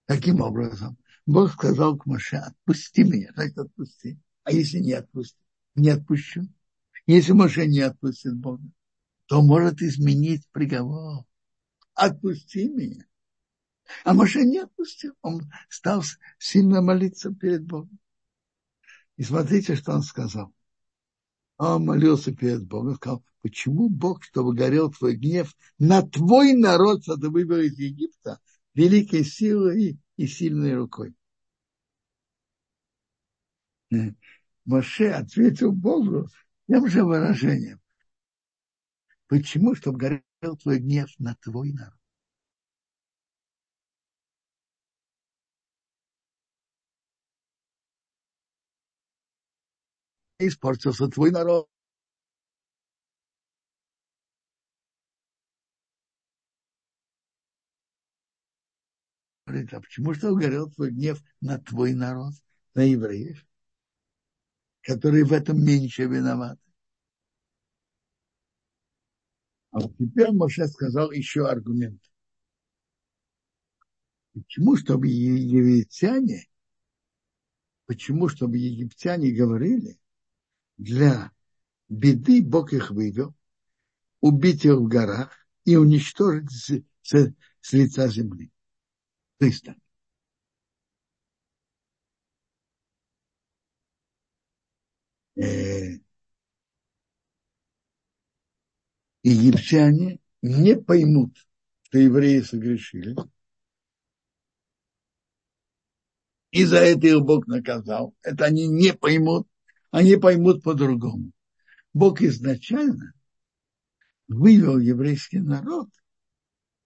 [0.06, 4.18] Таким образом, Бог сказал к Моше, отпусти меня, значит отпусти.
[4.42, 5.38] А если не отпусти,
[5.76, 6.48] не отпущу.
[7.06, 8.64] Если Моше не отпустит Бога,
[9.26, 11.24] то может изменить приговор
[11.94, 13.04] отпусти меня.
[14.02, 15.14] А Моше не отпустил.
[15.22, 16.02] Он стал
[16.38, 18.00] сильно молиться перед Богом.
[19.16, 20.52] И смотрите, что он сказал.
[21.58, 27.16] Он молился перед Богом, сказал, почему Бог, чтобы горел твой гнев на твой народ, что
[27.16, 28.40] ты из Египта,
[28.74, 31.14] великой силой и сильной рукой.
[34.64, 36.28] Моше ответил Богу
[36.68, 37.80] тем же выражением.
[39.28, 39.74] Почему?
[39.74, 41.98] Чтобы горел твой гнев на твой народ.
[50.38, 51.68] Испортился твой народ.
[59.46, 62.34] Говорит, а почему что горел твой гнев на твой народ,
[62.74, 63.46] на евреев,
[64.82, 66.60] которые в этом меньше виноваты?
[69.70, 72.02] А вот теперь Моше сказал еще аргумент.
[74.34, 76.46] Почему, чтобы египтяне,
[77.86, 79.98] почему, чтобы египтяне говорили,
[80.76, 81.32] для
[81.88, 83.34] беды Бог их вывел,
[84.20, 85.32] убить их в горах
[85.64, 88.50] и уничтожить с, с, с лица земли.
[89.38, 89.76] Быстро.
[95.36, 95.98] Э,
[99.22, 101.36] египтяне не поймут,
[101.82, 103.14] что евреи согрешили.
[106.52, 108.14] И за это их Бог наказал.
[108.22, 109.46] Это они не поймут.
[109.96, 111.32] Они поймут по-другому.
[111.94, 113.14] Бог изначально
[114.28, 115.88] вывел еврейский народ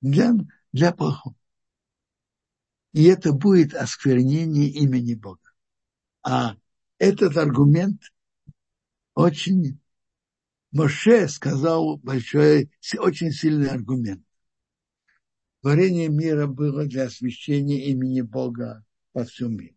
[0.01, 0.33] для,
[0.71, 1.35] для плохого.
[2.93, 5.41] И это будет осквернение имени Бога.
[6.23, 6.55] А
[6.99, 8.01] этот аргумент
[9.15, 9.81] очень
[10.71, 14.25] Моше сказал большой, очень сильный аргумент.
[15.63, 18.85] Творение мира было для освящения имени Бога
[19.15, 19.75] во всем мире.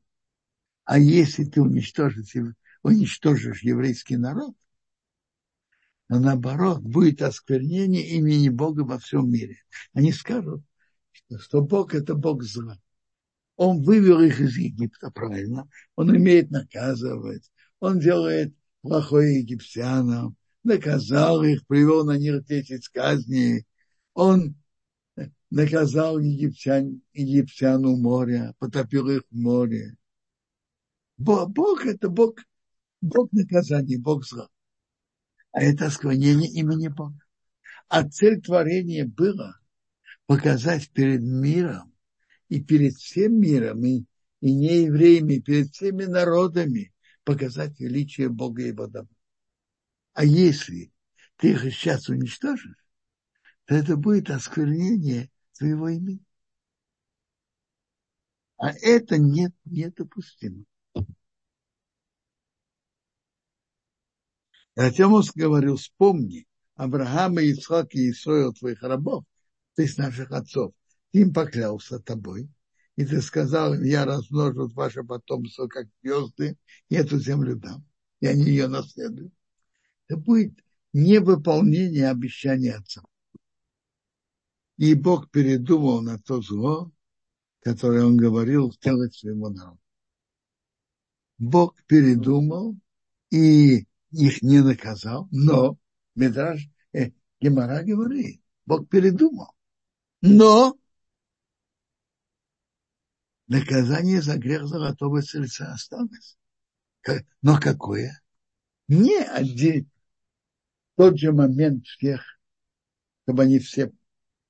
[0.86, 2.36] А если ты уничтожишь,
[2.84, 4.56] уничтожишь еврейский народ,
[6.10, 9.58] то наоборот, будет осквернение имени Бога во всем мире.
[9.94, 10.64] Они скажут,
[11.12, 12.78] что, что Бог это Бог зла.
[13.56, 15.68] Он вывел их из Египта, правильно.
[15.96, 17.52] Он умеет наказывать.
[17.80, 23.66] Он делает плохое египтянам наказал их, привел на них 10 казней.
[24.14, 24.56] Он
[25.50, 29.96] наказал египтян, египтян у моря, потопил их в море.
[31.18, 32.36] Бог это Бог,
[33.04, 34.48] Бог наказания, Бог зла.
[35.52, 37.20] А это склонение имени Бога.
[37.90, 39.60] А цель творения была
[40.26, 41.94] показать перед миром
[42.48, 44.06] и перед всем миром, и,
[44.40, 46.94] и не евреями, перед всеми народами
[47.26, 48.90] показать величие Бога и его.
[50.14, 50.94] А если
[51.36, 52.88] ты их сейчас уничтожишь,
[53.66, 56.24] то это будет осквернение твоего имени.
[58.56, 60.64] А это нет, недопустимо.
[64.76, 69.24] Затем он говорил, вспомни, Авраама, Ицхак и Исоил, твоих рабов,
[69.76, 70.74] ты с наших отцов,
[71.12, 72.50] ты им поклялся тобой,
[72.96, 76.58] и ты сказал им, я размножу ваше потомство, как звезды,
[76.90, 77.86] и эту землю дам,
[78.20, 79.34] и они ее наследуют.
[80.08, 80.54] Это будет
[80.92, 83.04] невыполнение обещания отца.
[84.78, 86.92] И Бог передумал на то зло,
[87.62, 89.80] которое он говорил сделать своему народу.
[91.38, 92.76] Бог передумал
[93.30, 95.78] и их не наказал, но
[96.16, 97.12] Медраж э,
[97.42, 99.54] Гемара говорит, Бог передумал.
[100.22, 100.78] Но
[103.48, 106.38] наказание за грех золотого сердца осталось.
[107.42, 108.22] Но какое?
[108.88, 109.90] Не один
[110.96, 112.40] тот же момент всех,
[113.24, 113.92] чтобы они все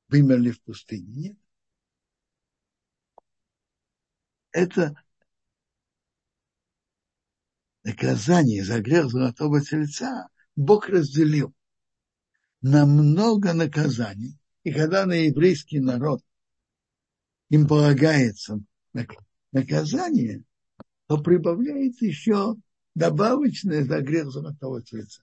[0.09, 1.07] вымерли в пустыне.
[1.07, 1.38] Нет.
[4.51, 5.02] Это
[7.84, 11.53] наказание за грех золотого тельца Бог разделил
[12.61, 14.38] на много наказаний.
[14.63, 16.21] И когда на еврейский народ
[17.49, 18.61] им полагается
[19.51, 20.43] наказание,
[21.07, 22.55] то прибавляется еще
[22.95, 25.21] добавочное за грех золотого тельца.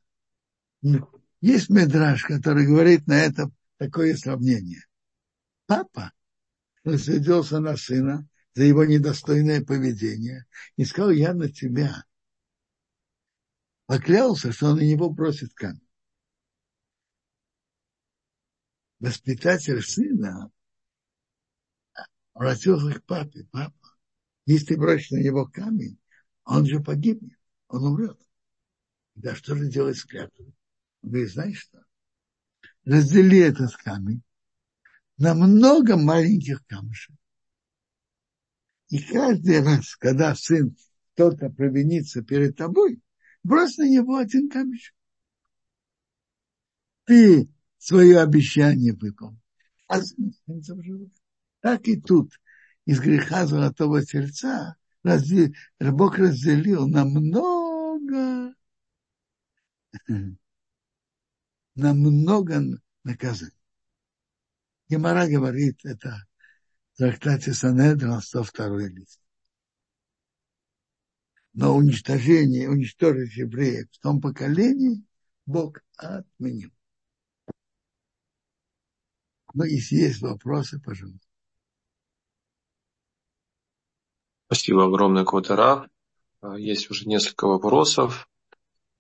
[1.41, 4.85] Есть медраж, который говорит на это такое сравнение.
[5.67, 6.13] Папа
[6.85, 10.45] рассердился на сына за его недостойное поведение
[10.77, 12.05] и сказал, я на тебя
[13.91, 15.85] поклялся, что он на него бросит камень.
[19.01, 20.49] Воспитатель сына
[22.33, 23.49] обратился к папе.
[23.51, 23.97] Папа,
[24.47, 25.99] если ты бросишь на него камень,
[26.45, 27.37] он же погибнет,
[27.67, 28.17] он умрет.
[29.17, 30.55] Да что же делать с клятвой?
[31.03, 31.85] Он говорит, знаешь что?
[32.85, 34.23] Раздели этот камень
[35.17, 37.17] на много маленьких камушек.
[38.87, 40.77] И каждый раз, когда сын
[41.15, 43.03] кто-то провинится перед тобой,
[43.43, 44.95] брось на него один камешек.
[47.05, 49.41] Ты свое обещание выполнил.
[49.89, 50.01] А.
[51.61, 52.33] Так и тут
[52.87, 58.55] из греха золотого тельца Бог разделил на много
[61.75, 62.63] на много
[63.05, 63.53] наказаний.
[64.89, 66.25] Гемора говорит, это
[66.95, 69.21] в трактате Санедрон 102 лист.
[71.53, 75.05] Но уничтожение, уничтожить евреев в том поколении
[75.47, 76.71] Бог отменил.
[79.53, 81.27] Но если есть вопросы, пожалуйста.
[84.47, 85.91] Спасибо огромное, Квадара.
[86.57, 88.29] Есть уже несколько вопросов.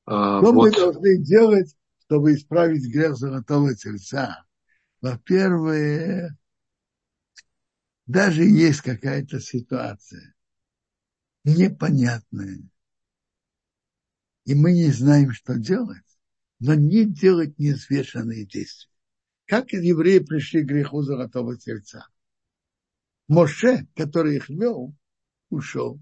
[0.05, 0.55] Что вот.
[0.55, 1.77] мы должны делать
[2.11, 4.45] чтобы исправить грех золотого тельца,
[5.01, 6.33] во-первых,
[8.07, 10.35] даже есть какая-то ситуация
[11.45, 12.61] непонятная,
[14.45, 16.05] и мы не знаем, что делать,
[16.59, 18.91] но не делать неизвешенные действия.
[19.47, 22.07] Как евреи пришли к греху золотого тельца?
[23.29, 24.95] Моше, который их вел,
[25.51, 26.01] ушел,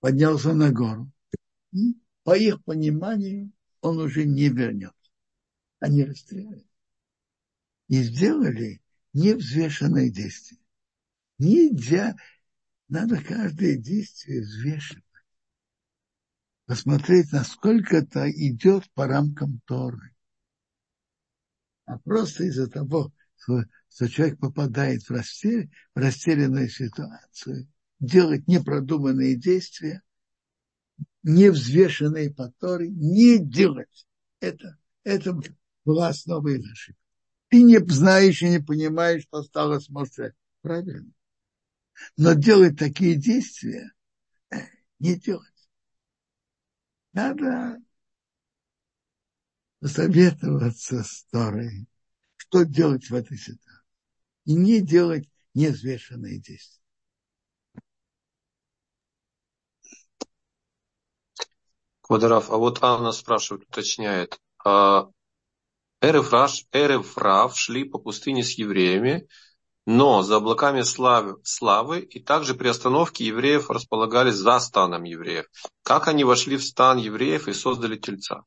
[0.00, 1.10] поднялся на гору.
[1.72, 4.94] И, по их пониманию, он уже не вернет.
[5.78, 6.66] Они расстреляли.
[7.88, 8.82] И сделали
[9.12, 10.60] невзвешенное действие.
[11.38, 12.16] Нельзя,
[12.88, 15.04] надо каждое действие взвешивать.
[16.66, 20.14] Посмотреть, насколько это идет по рамкам Торы.
[21.84, 27.68] А просто из-за того, что, что человек попадает в, растеря, в растерянную ситуацию,
[28.00, 30.02] делать непродуманные действия,
[31.22, 34.06] невзвешенные поторы не делать.
[34.40, 35.38] Это, это
[35.84, 37.00] была основа их ошибки.
[37.48, 40.34] Ты не знаешь и не понимаешь, что стало с Моше.
[40.62, 41.12] Правильно.
[42.16, 43.92] Но делать такие действия
[44.50, 44.56] э,
[44.98, 45.70] не делать.
[47.12, 47.78] Надо
[49.82, 51.86] советоваться с Торой,
[52.36, 53.84] что делать в этой ситуации.
[54.44, 56.82] И не делать неизвешенные действия.
[62.02, 64.40] Квадраф, а вот Анна спрашивает, уточняет.
[64.64, 65.08] А
[66.00, 69.26] Эрев, Рав шли по пустыне с евреями,
[69.86, 75.46] но за облаками славы, славы и также при остановке евреев располагались за станом евреев.
[75.82, 78.42] Как они вошли в стан евреев и создали тельца?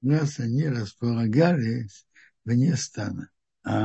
[0.00, 2.06] Нас они располагались
[2.44, 3.28] вне стана.
[3.64, 3.82] А.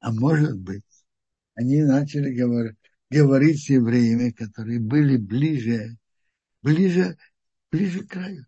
[0.00, 0.82] А может быть,
[1.54, 2.76] они начали говорить,
[3.08, 5.96] говорить с евреями, которые были ближе,
[6.62, 7.18] ближе,
[7.70, 8.46] ближе к краю.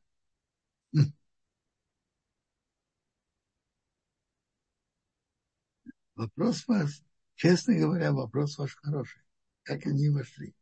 [6.14, 7.02] Вопрос ваш,
[7.34, 9.22] честно говоря, вопрос ваш хороший.
[9.64, 10.54] Как они вошли?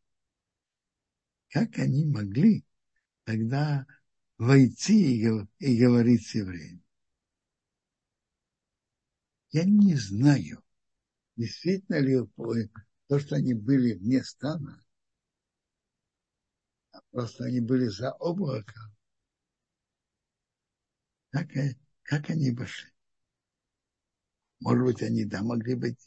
[1.51, 2.65] Как они могли
[3.25, 3.87] тогда
[4.39, 5.23] войти
[5.59, 6.83] и говорить с евреями?
[9.51, 10.65] Я не знаю,
[11.37, 12.19] действительно ли
[13.09, 14.82] то, что они были вне стана,
[17.13, 18.93] просто они были за облаком,
[21.31, 21.49] как,
[22.05, 22.91] как они вошли?
[24.61, 25.99] Может быть, они да могли быть.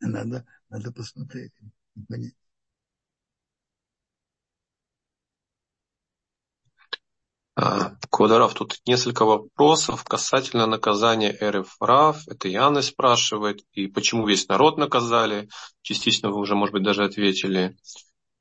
[0.00, 1.52] Надо, надо посмотреть
[1.96, 2.34] и понять.
[7.56, 12.26] А, Квадарав, тут несколько вопросов касательно наказания РФ Рав.
[12.26, 13.64] Это Яна спрашивает.
[13.72, 15.48] И почему весь народ наказали?
[15.82, 17.76] Частично вы уже, может быть, даже ответили.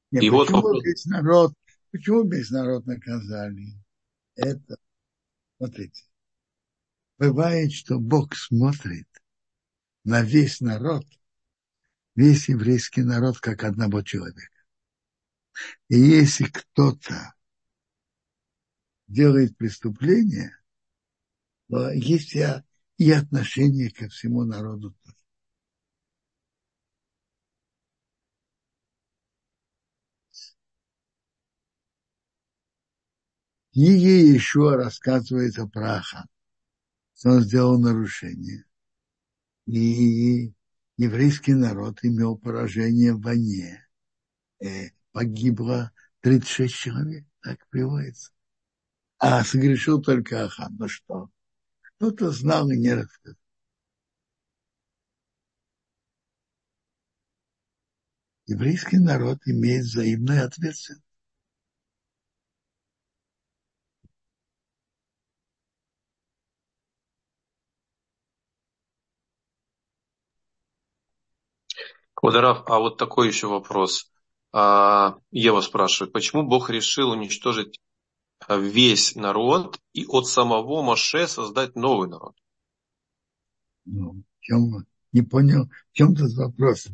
[0.10, 0.84] Нет, и почему вот вопрос...
[0.84, 1.54] весь народ,
[1.92, 3.78] почему весь народ наказали?
[4.36, 4.78] Это,
[5.58, 6.04] смотрите,
[7.20, 9.08] бывает, что Бог смотрит
[10.04, 11.06] на весь народ,
[12.16, 14.50] весь еврейский народ, как одного человека.
[15.88, 17.34] И если кто-то
[19.14, 20.52] делает преступление,
[21.70, 22.36] то есть
[22.98, 25.18] и отношение ко всему народу тоже.
[33.72, 36.28] Книге еще рассказывается про Аха
[37.24, 38.66] что он сделал нарушение.
[39.66, 40.54] И
[40.98, 43.88] еврейский народ имел поражение в войне.
[44.60, 48.33] Э, погибло 36 человек, так приводится.
[49.26, 50.76] А согрешил только Ахан.
[50.78, 51.30] Ну что?
[51.82, 53.38] Кто-то знал и не рассказал.
[58.48, 61.06] Еврейский народ имеет взаимную ответственность.
[72.22, 74.12] Ударав, а вот такой еще вопрос.
[74.52, 77.80] А, Ева спрашивает, почему Бог решил уничтожить
[78.50, 82.36] весь народ и от самого Моше создать новый народ?
[83.86, 86.88] Ну, чем, не понял, в чем тут вопрос?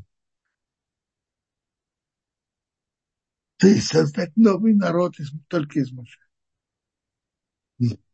[3.61, 6.19] Есть создать новый народ из, только из Моше.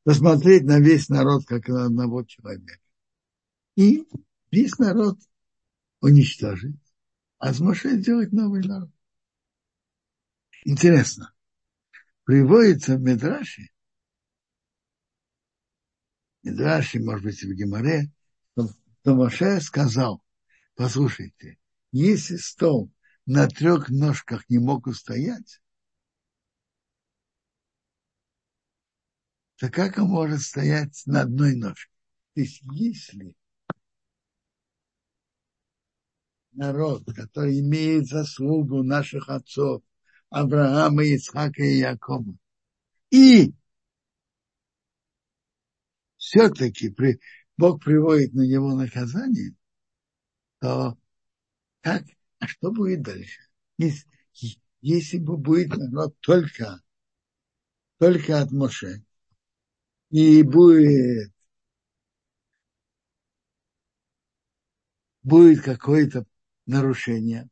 [0.03, 2.79] Посмотреть на весь народ, как на одного человека.
[3.75, 4.07] И
[4.51, 5.17] весь народ
[6.01, 6.77] уничтожить
[7.45, 8.89] а с Моше сделать новый народ.
[10.63, 11.31] Интересно.
[12.25, 13.69] Приводится в Медраше,
[16.41, 18.11] Медраше, может быть, в Геморе,
[18.55, 20.23] что Моше сказал,
[20.73, 21.59] послушайте,
[21.91, 22.91] если стол
[23.27, 25.61] на трех ножках не мог устоять,
[29.57, 31.93] то как он может стоять на одной ножке?
[32.33, 33.35] То есть, если
[36.53, 39.83] народ, который имеет заслугу наших отцов,
[40.35, 42.35] Авраама, Ицхака и Якова.
[43.09, 43.53] И
[46.17, 47.21] все-таки при,
[47.55, 49.55] Бог приводит на него наказание,
[50.59, 50.97] то
[51.79, 52.03] как,
[52.39, 53.39] а что будет дальше?
[53.77, 54.09] Если,
[54.81, 56.81] если бы будет народ только,
[57.97, 59.05] только от Моше,
[60.09, 61.31] и будет
[65.23, 66.25] будет какое-то
[66.65, 67.49] нарушения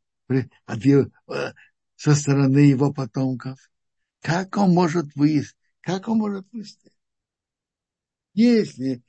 [0.66, 1.10] от э,
[2.04, 3.72] со стороны его потомков,
[4.20, 5.48] как он может выйти?
[5.80, 6.98] Как он может выстоять?
[8.34, 9.02] Если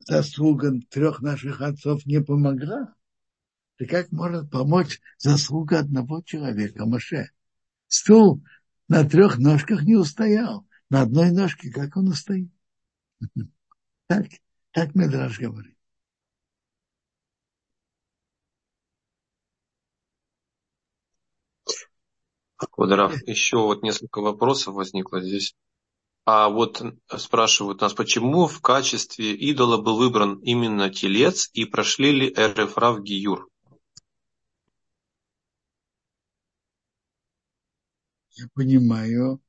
[0.00, 2.92] заслуга трех наших отцов не помогла,
[3.76, 7.30] то как может помочь заслуга одного человека, Маше?
[7.86, 8.42] Стул
[8.88, 10.66] на трех ножках не устоял.
[10.90, 12.50] На одной ножке как он устоит?
[14.08, 14.26] Так,
[14.72, 15.73] так Медраж говорит.
[22.56, 25.54] Квадрав, еще вот несколько вопросов возникло здесь.
[26.26, 26.82] А вот
[27.18, 33.02] спрашивают нас, почему в качестве идола был выбран именно телец и прошли ли РФРА в
[33.02, 33.48] Гиюр?
[38.36, 39.40] Я понимаю,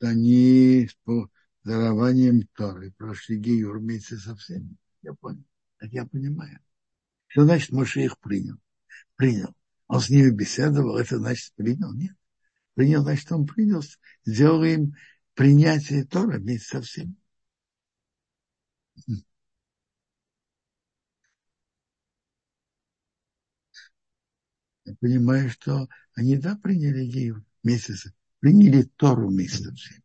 [0.00, 1.28] они с
[1.62, 4.76] дарованием Торы прошли Гиюр вместе со всеми.
[5.02, 5.44] Я понял.
[5.78, 6.58] Так я понимаю.
[7.28, 8.56] Что значит Моше их принял?
[9.14, 9.54] Принял.
[9.86, 11.92] Он с ними беседовал, это значит принял?
[11.94, 12.16] Нет
[12.74, 13.82] принял, значит, он принял,
[14.24, 14.94] сделал им
[15.34, 17.14] принятие Тора вместе со всеми.
[24.84, 27.94] Я понимаю, что они, да, приняли Геев вместе
[28.40, 29.99] приняли Тору вместе со всеми.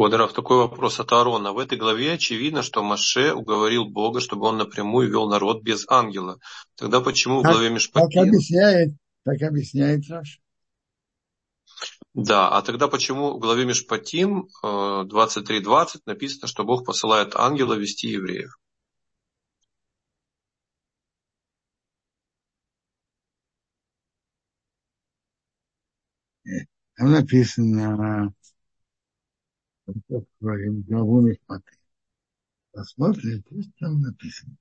[0.00, 1.52] Квадрав, такой вопрос от Аарона.
[1.52, 6.38] В этой главе очевидно, что Маше уговорил Бога, чтобы он напрямую вел народ без ангела.
[6.74, 8.08] Тогда почему так, в главе Мишпатим...
[8.08, 8.94] Так объясняет,
[9.24, 10.40] так объясняет Раш.
[12.14, 18.08] Да, а тогда почему в главе Мишпатим 23.20 э, написано, что Бог посылает ангела вести
[18.08, 18.58] евреев?
[26.96, 28.32] Там написано
[30.40, 31.72] главу Мишпаты.
[32.72, 34.56] Посмотрим, пусть там написано.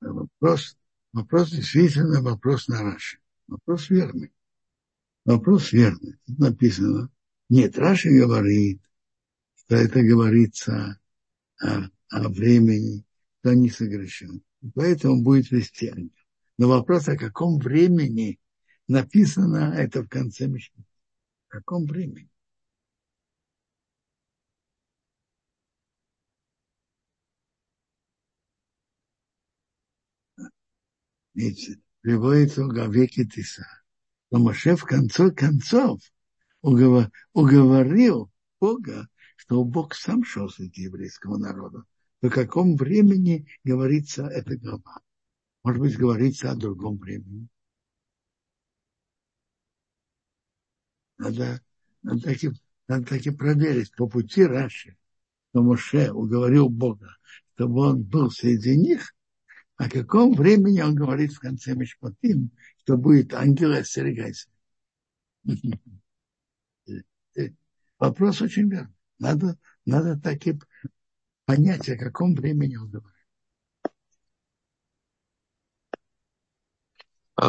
[0.00, 0.76] Вопрос,
[1.12, 3.18] вопрос действительно вопрос на Раши.
[3.46, 4.32] Вопрос верный.
[5.24, 6.18] Вопрос верный.
[6.26, 7.10] Тут написано,
[7.50, 8.80] нет, Раши говорит,
[9.56, 11.00] что это говорится
[11.60, 13.04] о, о времени,
[13.40, 14.42] что не согрешен.
[14.74, 15.52] поэтому будет
[15.90, 16.14] ангел.
[16.58, 18.38] Но вопрос, о каком времени
[18.86, 20.84] написано это в конце Мишны.
[21.48, 22.30] В каком времени?
[31.34, 33.66] Видите, приводится в веке Тиса.
[34.30, 36.00] Но Моше в конце концов
[36.62, 38.30] уговорил
[38.60, 41.84] Бога, что Бог сам шел среди еврейского народа.
[42.20, 45.00] По каком времени говорится эта глава?
[45.64, 47.48] Может быть, говорится о другом времени.
[51.18, 51.60] Надо,
[52.02, 52.50] надо, таки,
[52.88, 54.96] надо таки проверить по пути Раши,
[55.50, 57.16] что Моше уговорил Бога,
[57.54, 59.14] чтобы он был среди них,
[59.76, 64.48] о каком времени он говорит в конце Мишпатим, что будет ангел остерегайся.
[67.98, 68.94] Вопрос очень верный.
[69.18, 70.58] Надо, надо так и
[71.44, 73.20] понять, о каком времени он говорит.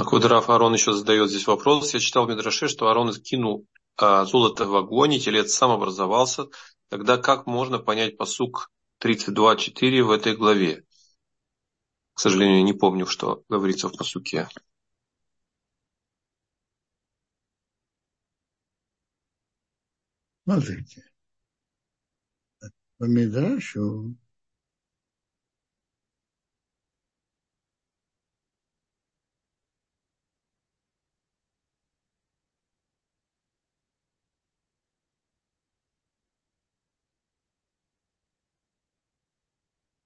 [0.05, 1.93] Кудрав Арон еще задает здесь вопрос.
[1.93, 3.67] Я читал в Медраше, что Арон кинул
[3.97, 6.47] а, золото в огонь, и телец сам образовался.
[6.89, 8.71] Тогда как можно понять посук
[9.03, 10.83] 32.4 в этой главе?
[12.13, 14.47] К сожалению, не помню, что говорится в посуке.
[20.51, 21.01] Смотрите,
[22.97, 24.17] по Мидрашу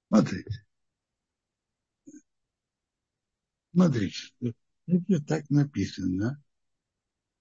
[0.10, 0.64] Смотрите.
[3.74, 4.54] Смотрите,
[4.86, 6.39] это так написано.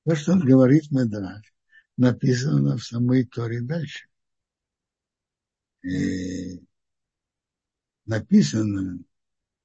[0.06, 1.53] То, что он говорит Медраж,
[1.96, 4.08] написано в самой Торе дальше.
[5.82, 6.60] И
[8.06, 8.98] написано,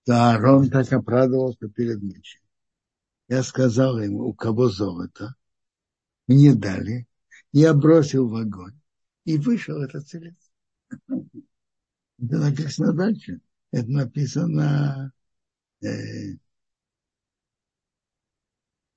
[0.05, 2.41] да Аарон так обрадовался перед ночью.
[3.27, 5.35] Я сказал ему, у кого золото,
[6.27, 7.07] мне дали,
[7.51, 8.79] я бросил в огонь,
[9.25, 10.51] и вышел этот целец.
[12.19, 13.39] Это написано дальше.
[13.71, 15.13] Это написано
[15.81, 16.37] э,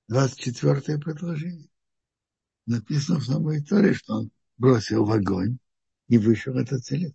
[0.09, 1.69] 24 предложение.
[2.67, 5.59] Написано в самой Торе, что он бросил в огонь
[6.09, 7.15] и вышел этот целец.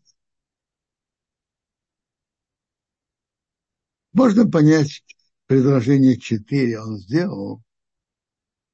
[4.13, 5.03] Можно понять
[5.45, 7.63] предложение 4 он сделал,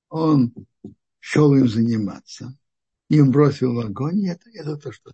[0.10, 0.54] он
[1.20, 2.58] шел им заниматься,
[3.10, 5.14] им бросил в огонь, и это, это то, что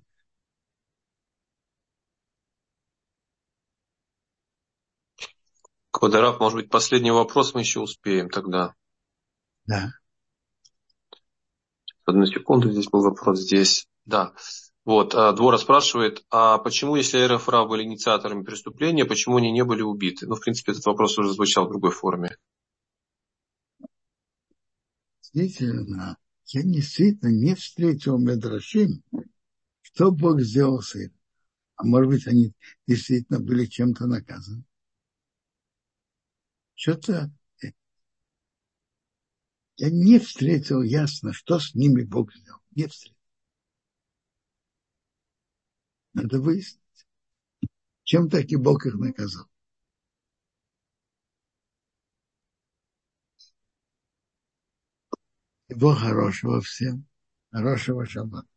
[5.91, 8.75] Квадраф, может быть, последний вопрос мы еще успеем тогда.
[9.65, 9.98] Да.
[12.09, 13.87] Одну секунду, здесь был вопрос, здесь.
[14.05, 14.33] Да.
[14.83, 19.63] Вот, а, Двора спрашивает, а почему, если РФ Ра были инициаторами преступления, почему они не
[19.63, 20.25] были убиты?
[20.25, 22.35] Ну, в принципе, этот вопрос уже звучал в другой форме.
[25.21, 29.03] Действительно, я действительно не встретил Медрашим,
[29.81, 31.15] что Бог сделал с этим.
[31.75, 32.53] А может быть, они
[32.87, 34.63] действительно были чем-то наказаны.
[36.73, 37.31] Что-то
[39.79, 42.59] я не встретил ясно, что с ними Бог сделал.
[42.75, 43.17] Не встретил.
[46.13, 47.07] Надо выяснить,
[48.03, 49.47] чем таки Бог их наказал.
[55.67, 57.05] Всего хорошего всем.
[57.51, 58.47] Хорошего шаббата.